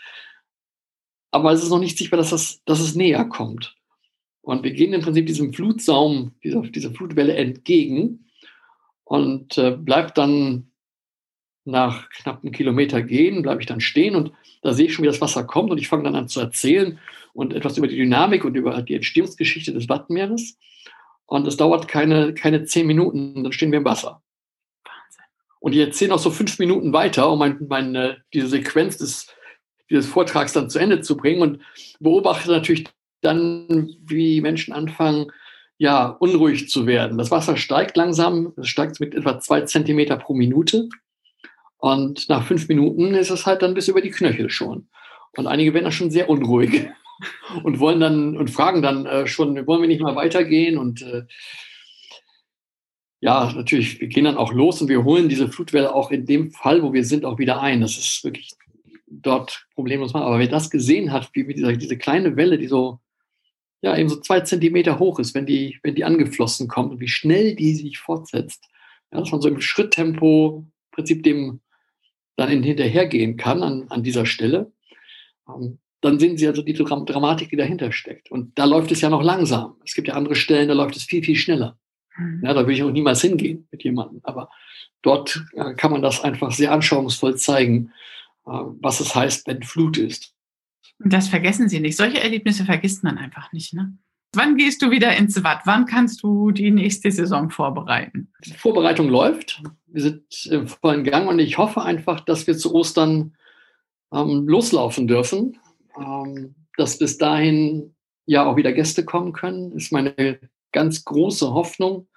Aber 1.32 1.52
es 1.52 1.64
ist 1.64 1.72
noch 1.72 1.80
nicht 1.80 1.98
sichtbar, 1.98 2.18
dass, 2.18 2.30
das, 2.30 2.62
dass 2.66 2.80
es 2.80 2.94
näher 2.94 3.26
kommt. 3.26 3.76
Und 4.42 4.62
wir 4.62 4.72
gehen 4.72 4.94
im 4.94 5.02
Prinzip 5.02 5.26
diesem 5.26 5.54
Flutsaum, 5.54 6.36
dieser, 6.44 6.62
dieser 6.62 6.92
Flutwelle 6.92 7.34
entgegen 7.34 8.28
und 9.04 9.58
äh, 9.58 9.72
bleibt 9.72 10.20
dann 10.20 10.70
nach 11.66 12.08
knapp 12.12 12.44
einem 12.44 12.54
Kilometer 12.54 13.02
gehen, 13.02 13.42
bleibe 13.42 13.62
ich 13.62 13.68
dann 13.68 13.82
stehen 13.82 14.16
und 14.16 14.34
da 14.62 14.74
sehe 14.74 14.86
ich 14.86 14.94
schon, 14.94 15.02
wie 15.02 15.10
das 15.10 15.22
Wasser 15.22 15.44
kommt 15.44 15.72
und 15.72 15.80
ich 15.80 15.88
fange 15.88 16.04
dann 16.04 16.16
an 16.16 16.28
zu 16.28 16.40
erzählen 16.40 17.00
und 17.34 17.56
etwas 17.56 17.80
über 17.80 17.88
die 17.88 17.98
Dynamik 17.98 18.46
und 18.46 18.54
über 18.54 18.80
die 18.84 18.94
Entstehungsgeschichte 18.94 19.74
des 19.74 19.90
Wattenmeeres. 19.90 20.56
Und 21.26 21.48
es 21.48 21.58
dauert 21.58 21.88
keine, 21.88 22.36
keine 22.36 22.66
zehn 22.66 22.86
Minuten, 22.86 23.44
dann 23.44 23.54
stehen 23.54 23.72
wir 23.72 23.80
im 23.80 23.86
Wasser. 23.86 24.22
Und 25.60 25.74
ich 25.74 25.80
erzähle 25.80 26.12
noch 26.12 26.20
so 26.20 26.30
fünf 26.30 26.60
Minuten 26.60 26.94
weiter, 26.94 27.32
um 27.32 27.40
mein, 27.40 27.58
meine, 27.68 28.18
diese 28.34 28.48
Sequenz 28.48 28.98
des, 28.98 29.28
dieses 29.90 30.06
Vortrags 30.06 30.54
dann 30.54 30.70
zu 30.70 30.80
Ende 30.80 31.02
zu 31.02 31.18
bringen 31.18 31.42
und 31.42 31.62
beobachte 32.00 32.52
natürlich 32.52 32.86
dann, 33.22 33.90
wie 34.06 34.42
Menschen 34.42 34.74
anfangen, 34.74 35.32
ja, 35.78 36.08
unruhig 36.08 36.70
zu 36.70 36.88
werden. 36.88 37.18
Das 37.18 37.32
Wasser 37.32 37.56
steigt 37.56 37.98
langsam, 37.98 38.54
es 38.58 38.68
steigt 38.68 39.00
mit 39.00 39.14
etwa 39.14 39.40
zwei 39.40 39.62
Zentimeter 39.62 40.18
pro 40.18 40.34
Minute. 40.34 40.90
Und 41.78 42.30
nach 42.30 42.46
fünf 42.46 42.68
Minuten 42.68 43.14
ist 43.14 43.30
es 43.30 43.46
halt 43.46 43.62
dann 43.62 43.76
bis 43.76 43.88
über 43.88 44.02
die 44.02 44.10
Knöchel 44.10 44.50
schon. 44.50 44.88
Und 45.36 45.46
einige 45.46 45.74
werden 45.74 45.84
dann 45.84 45.94
schon 45.94 46.10
sehr 46.10 46.30
unruhig 46.30 46.88
und 47.64 47.80
wollen 47.80 48.00
dann 48.00 48.38
und 48.38 48.50
fragen 48.50 48.82
dann 48.82 49.06
äh, 49.06 49.28
schon, 49.28 49.68
wollen 49.68 49.82
wir 49.82 49.88
nicht 49.88 50.02
mal 50.02 50.16
weitergehen? 50.16 50.78
Und 50.78 51.04
äh, 51.04 51.24
ja, 53.20 53.52
natürlich, 53.54 54.00
wir 54.00 54.08
gehen 54.08 54.26
dann 54.26 54.38
auch 54.38 54.54
los 54.54 54.82
und 54.82 54.90
wir 54.90 55.04
holen 55.04 55.30
diese 55.30 55.50
Flutwelle 55.50 55.94
auch 55.94 56.12
in 56.12 56.26
dem 56.26 56.52
Fall, 56.52 56.84
wo 56.84 56.94
wir 56.94 57.04
sind, 57.04 57.26
auch 57.26 57.40
wieder 57.40 57.62
ein. 57.62 57.82
Das 57.82 57.98
ist 57.98 58.24
wirklich 58.24 58.52
dort 59.08 59.66
problemlos 59.74 60.14
machen. 60.14 60.26
Aber 60.26 60.40
wer 60.40 60.48
das 60.48 60.70
gesehen 60.70 61.12
hat, 61.12 61.30
wie, 61.34 61.48
wie 61.48 61.56
dieser, 61.56 61.74
diese 61.74 61.98
kleine 61.98 62.36
Welle, 62.36 62.58
die 62.58 62.68
so 62.68 63.00
ja 63.82 63.98
eben 63.98 64.10
so 64.10 64.20
zwei 64.20 64.42
Zentimeter 64.42 65.00
hoch 65.00 65.20
ist, 65.20 65.34
wenn 65.34 65.46
die, 65.46 65.80
wenn 65.84 65.96
die 65.96 66.04
angeflossen 66.04 66.68
kommt 66.68 66.92
und 66.92 67.00
wie 67.00 67.08
schnell 67.08 67.56
die 67.56 67.74
sich 67.76 67.98
fortsetzt. 67.98 68.66
Ja, 69.12 69.20
dass 69.20 69.32
man 69.32 69.42
so 69.42 69.48
im 69.48 69.62
Schritttempo 69.62 70.66
im 70.66 70.72
Prinzip 70.92 71.24
dem 71.24 71.62
dann 72.36 72.64
hinterhergehen 72.64 73.38
kann 73.38 73.64
an, 73.64 73.88
an 73.90 74.04
dieser 74.04 74.26
Stelle. 74.26 74.72
Ähm, 75.48 75.80
dann 76.02 76.20
sehen 76.20 76.38
Sie 76.38 76.48
also 76.48 76.62
die 76.62 76.74
Dramatik, 76.74 77.50
die 77.50 77.56
dahinter 77.56 77.92
steckt. 77.92 78.30
Und 78.30 78.58
da 78.60 78.66
läuft 78.66 78.92
es 78.92 79.02
ja 79.02 79.10
noch 79.10 79.24
langsam. 79.24 79.76
Es 79.84 79.96
gibt 79.96 80.08
ja 80.08 80.14
andere 80.14 80.36
Stellen, 80.36 80.68
da 80.68 80.76
läuft 80.76 80.96
es 80.96 81.04
viel, 81.04 81.24
viel 81.24 81.36
schneller. 81.36 81.78
Mhm. 82.18 82.42
Ja, 82.44 82.54
da 82.54 82.66
will 82.66 82.76
ich 82.76 82.84
auch 82.84 82.92
niemals 82.92 83.22
hingehen 83.22 83.68
mit 83.72 83.84
jemandem. 83.84 84.22
Aber 84.24 84.50
dort 85.02 85.44
äh, 85.54 85.74
kann 85.74 85.92
man 85.92 86.02
das 86.02 86.24
einfach 86.24 86.52
sehr 86.52 86.72
anschauungsvoll 86.72 87.36
zeigen, 87.36 87.92
äh, 88.46 88.52
was 88.52 89.00
es 89.00 89.16
heißt, 89.16 89.48
wenn 89.48 89.64
Flut 89.64 89.98
ist. 89.98 90.34
Das 91.00 91.28
vergessen 91.28 91.70
Sie 91.70 91.80
nicht. 91.80 91.96
Solche 91.96 92.22
Erlebnisse 92.22 92.66
vergisst 92.66 93.04
man 93.04 93.18
einfach 93.18 93.52
nicht. 93.52 93.74
Ne? 93.74 93.98
Wann 94.34 94.58
gehst 94.58 94.82
du 94.82 94.92
wieder 94.92 95.16
ins 95.16 95.44
Watt? 95.44 95.62
Wann 95.66 95.86
kannst 95.86 96.24
du 96.24 96.52
die 96.52 96.72
nächste 96.72 97.12
Saison 97.12 97.50
vorbereiten? 97.50 98.32
Die 98.46 98.54
Vorbereitung 98.54 99.10
läuft. 99.10 99.64
Wir 99.86 100.02
sind 100.02 100.46
im 100.50 100.68
vollen 100.68 101.04
Gang 101.04 101.28
und 101.30 101.40
ich 101.40 101.58
hoffe 101.58 101.84
einfach, 101.84 102.20
dass 102.22 102.48
wir 102.48 102.58
zu 102.58 102.74
Ostern 102.74 103.36
ähm, 104.12 104.48
loslaufen 104.48 105.08
dürfen. 105.08 105.58
Ähm, 105.98 106.56
dass 106.78 107.00
bis 107.00 107.18
dahin 107.18 107.96
ja 108.26 108.46
auch 108.46 108.56
wieder 108.56 108.72
Gäste 108.72 109.04
kommen 109.04 109.34
können, 109.34 109.72
ist 109.74 109.92
meine 109.92 110.40
ganz 110.72 111.06
große 111.06 111.54
Hoffnung. 111.54 112.08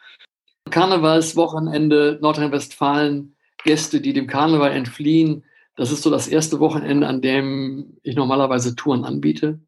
Karnevalswochenende 0.71 2.19
Nordrhein-Westfalen, 2.21 3.37
Gäste, 3.65 4.01
die 4.01 4.13
dem 4.13 4.27
Karneval 4.27 4.73
entfliehen, 4.73 5.45
das 5.81 5.93
ist 5.93 6.03
so 6.03 6.11
das 6.11 6.29
erste 6.29 6.61
Wochenende, 6.61 7.07
an 7.07 7.23
dem 7.23 7.97
ich 8.03 8.15
normalerweise 8.15 8.77
Touren 8.77 9.05
anbiete. 9.07 9.61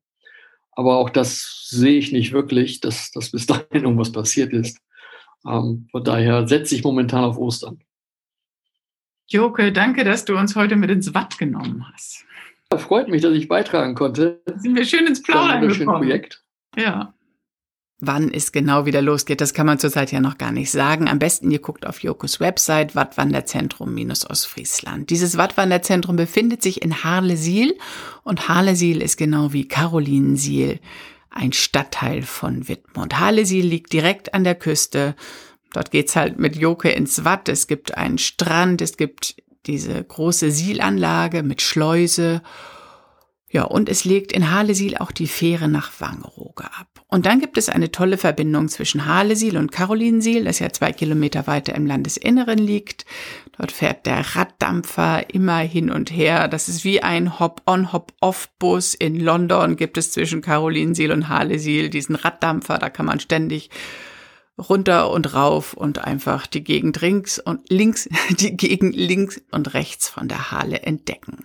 Aber 0.73 0.99
auch 0.99 1.09
das 1.09 1.67
sehe 1.71 1.99
ich 1.99 2.13
nicht 2.13 2.33
wirklich, 2.33 2.81
dass, 2.81 3.11
dass 3.13 3.31
bis 3.31 3.47
dahin 3.47 3.85
irgendwas 3.85 4.13
passiert 4.13 4.53
ist. 4.53 4.79
Ähm, 5.47 5.89
von 5.91 6.05
daher 6.05 6.47
setze 6.47 6.75
ich 6.75 6.85
momentan 6.85 7.25
auf 7.25 7.39
Ostern. 7.39 7.83
Joke, 9.27 9.73
danke, 9.73 10.05
dass 10.05 10.27
du 10.27 10.37
uns 10.37 10.55
heute 10.55 10.77
mit 10.77 10.91
ins 10.91 11.15
Watt 11.15 11.39
genommen 11.39 11.87
hast. 11.93 12.27
Ja, 12.71 12.77
freut 12.77 13.09
mich, 13.09 13.23
dass 13.23 13.33
ich 13.35 13.49
beitragen 13.49 13.95
konnte. 13.95 14.43
sind 14.57 14.75
wir 14.75 14.85
schön 14.85 15.07
ins 15.07 15.23
Plaudern 15.23 15.67
gekommen. 15.67 15.99
Projekt. 15.99 16.45
Ja. 16.77 17.15
Wann 18.05 18.35
es 18.35 18.51
genau 18.51 18.85
wieder 18.85 19.01
losgeht, 19.01 19.41
das 19.41 19.55
kann 19.55 19.65
man 19.65 19.79
zurzeit 19.79 20.11
ja 20.11 20.19
noch 20.19 20.37
gar 20.37 20.51
nicht 20.51 20.73
sagen. 20.73 21.07
Am 21.07 21.21
besten 21.21 21.53
ihr 21.53 21.61
guckt 21.61 21.87
auf 21.87 22.03
Jokos 22.03 22.41
Website 22.41 22.97
Wattwanderzentrum-Ostfriesland. 22.97 25.09
Dieses 25.09 25.37
Wattwanderzentrum 25.37 26.17
befindet 26.17 26.65
sich 26.65 26.83
in 26.83 27.05
Harlesiel 27.05 27.79
und 28.25 28.49
Harlesiel 28.49 29.01
ist 29.01 29.19
genau 29.19 29.53
wie 29.53 29.69
Carolinensiel 29.69 30.81
ein 31.31 31.53
Stadtteil 31.53 32.23
von 32.23 32.67
Wittmund. 32.67 33.21
Harlesiel 33.21 33.65
liegt 33.65 33.93
direkt 33.93 34.35
an 34.35 34.43
der 34.43 34.57
Küste. 34.57 35.15
Dort 35.73 35.93
geht's 35.93 36.17
halt 36.17 36.41
mit 36.41 36.57
Joke 36.57 36.91
ins 36.91 37.25
Watt. 37.25 37.49
Es 37.49 37.69
gibt 37.69 37.97
einen 37.97 38.19
Strand, 38.19 38.83
es 38.83 38.97
gibt 38.97 39.37
diese 39.67 40.03
große 40.03 40.51
Sielanlage 40.51 41.45
mit 41.45 41.63
Schleuse 41.63 42.43
ja, 43.53 43.65
und 43.65 43.91
es 43.91 44.07
legt 44.07 44.33
in 44.33 44.51
Halesiel 44.51 44.97
auch 44.97 45.13
die 45.13 45.27
Fähre 45.27 45.69
nach 45.69 45.93
Wangerooge 46.01 46.65
ab. 46.65 47.05
Und 47.07 47.27
dann 47.27 47.39
gibt 47.39 47.59
es 47.59 47.69
eine 47.69 47.93
tolle 47.93 48.17
Verbindung 48.17 48.69
zwischen 48.69 49.05
Halesiel 49.05 49.59
und 49.59 49.71
Karolinsiel, 49.71 50.45
das 50.45 50.59
ja 50.59 50.73
zwei 50.73 50.91
Kilometer 50.91 51.47
weiter 51.47 51.75
im 51.75 51.85
Landesinneren 51.85 52.59
liegt. 52.59 53.05
Dort 53.59 53.71
fährt 53.71 54.07
der 54.07 54.35
Raddampfer 54.35 55.35
immer 55.35 55.59
hin 55.59 55.91
und 55.91 56.11
her. 56.11 56.49
Das 56.49 56.71
ist 56.71 56.83
wie 56.85 57.03
ein 57.03 57.39
Hop-on, 57.39 57.93
Hop-off-Bus. 57.93 58.95
In 58.95 59.21
London 59.21 59.77
gibt 59.77 59.99
es 59.99 60.13
zwischen 60.13 60.41
Karolinsiel 60.41 61.13
und 61.13 61.29
Halesiel 61.29 61.91
diesen 61.91 62.15
Raddampfer. 62.15 62.79
Da 62.79 62.89
kann 62.89 63.05
man 63.05 63.21
ständig 63.21 63.69
runter 64.57 65.11
und 65.11 65.35
rauf 65.35 65.75
und 65.75 65.99
einfach 65.99 66.47
die 66.47 66.65
Gegend 66.65 66.99
links 67.03 67.39
und 67.39 67.69
links, 67.69 68.09
die 68.31 68.57
Gegend 68.57 68.97
links 68.97 69.43
und 69.51 69.75
rechts 69.75 70.09
von 70.09 70.29
der 70.29 70.51
Halle 70.53 70.81
entdecken. 70.81 71.45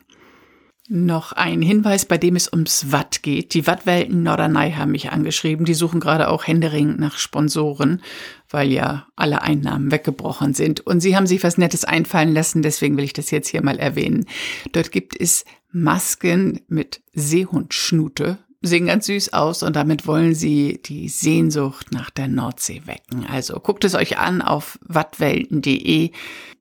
Noch 0.90 1.34
ein 1.34 1.62
Hinweis, 1.62 2.06
bei 2.06 2.18
dem 2.18 2.38
es 2.38 2.52
ums 2.52 2.94
Watt 2.94 3.22
geht. 3.22 3.54
Die 3.54 3.68
Wattwelten 3.68 4.24
Norderney 4.24 4.72
haben 4.72 4.92
mich 4.92 5.12
angeschrieben. 5.12 5.66
Die 5.66 5.74
suchen 5.74 6.00
gerade 6.00 6.30
auch 6.30 6.48
händeringend 6.48 6.98
nach 6.98 7.18
Sponsoren, 7.18 8.02
weil 8.50 8.72
ja 8.72 9.06
alle 9.18 9.42
Einnahmen 9.42 9.92
weggebrochen 9.92 10.54
sind. 10.54 10.80
Und 10.80 11.02
sie 11.02 11.18
haben 11.18 11.28
sich 11.28 11.44
was 11.44 11.58
Nettes 11.58 11.84
einfallen 11.84 12.34
lassen, 12.34 12.62
deswegen 12.62 12.96
will 12.96 13.04
ich 13.04 13.12
das 13.12 13.32
jetzt 13.32 13.50
hier 13.50 13.62
mal 13.62 13.80
erwähnen. 13.80 14.28
Dort 14.72 14.94
gibt 14.94 15.20
es 15.20 15.44
Masken 15.74 16.62
mit 16.70 17.02
Seehundschnute. 17.14 18.38
Sehen 18.62 18.88
ganz 18.88 19.08
süß 19.08 19.34
aus 19.34 19.64
und 19.64 19.76
damit 19.76 20.08
wollen 20.08 20.36
sie 20.36 20.82
die 20.84 21.10
Sehnsucht 21.10 21.92
nach 21.92 22.10
der 22.10 22.30
Nordsee 22.30 22.84
wecken. 22.86 23.26
Also 23.30 23.60
guckt 23.60 23.84
es 23.84 23.94
euch 23.94 24.20
an 24.20 24.42
auf 24.42 24.80
wattwelten.de. 24.84 26.12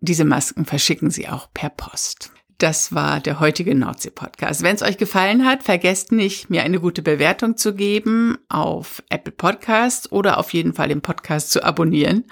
Diese 0.00 0.24
Masken 0.24 0.64
verschicken 0.64 1.10
sie 1.10 1.28
auch 1.28 1.48
per 1.54 1.70
Post. 1.70 2.32
Das 2.58 2.94
war 2.94 3.20
der 3.20 3.38
heutige 3.38 3.74
Nordsee-Podcast. 3.74 4.62
Wenn 4.62 4.76
es 4.76 4.82
euch 4.82 4.96
gefallen 4.96 5.44
hat, 5.44 5.62
vergesst 5.62 6.10
nicht, 6.10 6.48
mir 6.48 6.62
eine 6.62 6.80
gute 6.80 7.02
Bewertung 7.02 7.58
zu 7.58 7.74
geben 7.74 8.38
auf 8.48 9.02
Apple 9.10 9.32
Podcasts 9.32 10.10
oder 10.10 10.38
auf 10.38 10.54
jeden 10.54 10.72
Fall 10.72 10.88
den 10.88 11.02
Podcast 11.02 11.50
zu 11.50 11.62
abonnieren. 11.62 12.24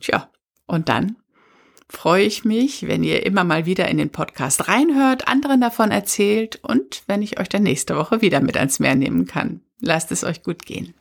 Tja, 0.00 0.30
und 0.66 0.88
dann 0.88 1.16
freue 1.90 2.24
ich 2.24 2.44
mich, 2.44 2.86
wenn 2.86 3.02
ihr 3.02 3.26
immer 3.26 3.44
mal 3.44 3.66
wieder 3.66 3.88
in 3.88 3.98
den 3.98 4.10
Podcast 4.10 4.68
reinhört, 4.68 5.28
anderen 5.28 5.60
davon 5.60 5.90
erzählt 5.90 6.58
und 6.62 7.02
wenn 7.06 7.20
ich 7.20 7.38
euch 7.38 7.48
dann 7.48 7.62
nächste 7.62 7.96
Woche 7.96 8.22
wieder 8.22 8.40
mit 8.40 8.56
ans 8.56 8.78
Meer 8.78 8.94
nehmen 8.94 9.26
kann. 9.26 9.60
Lasst 9.80 10.12
es 10.12 10.24
euch 10.24 10.42
gut 10.42 10.64
gehen. 10.64 10.94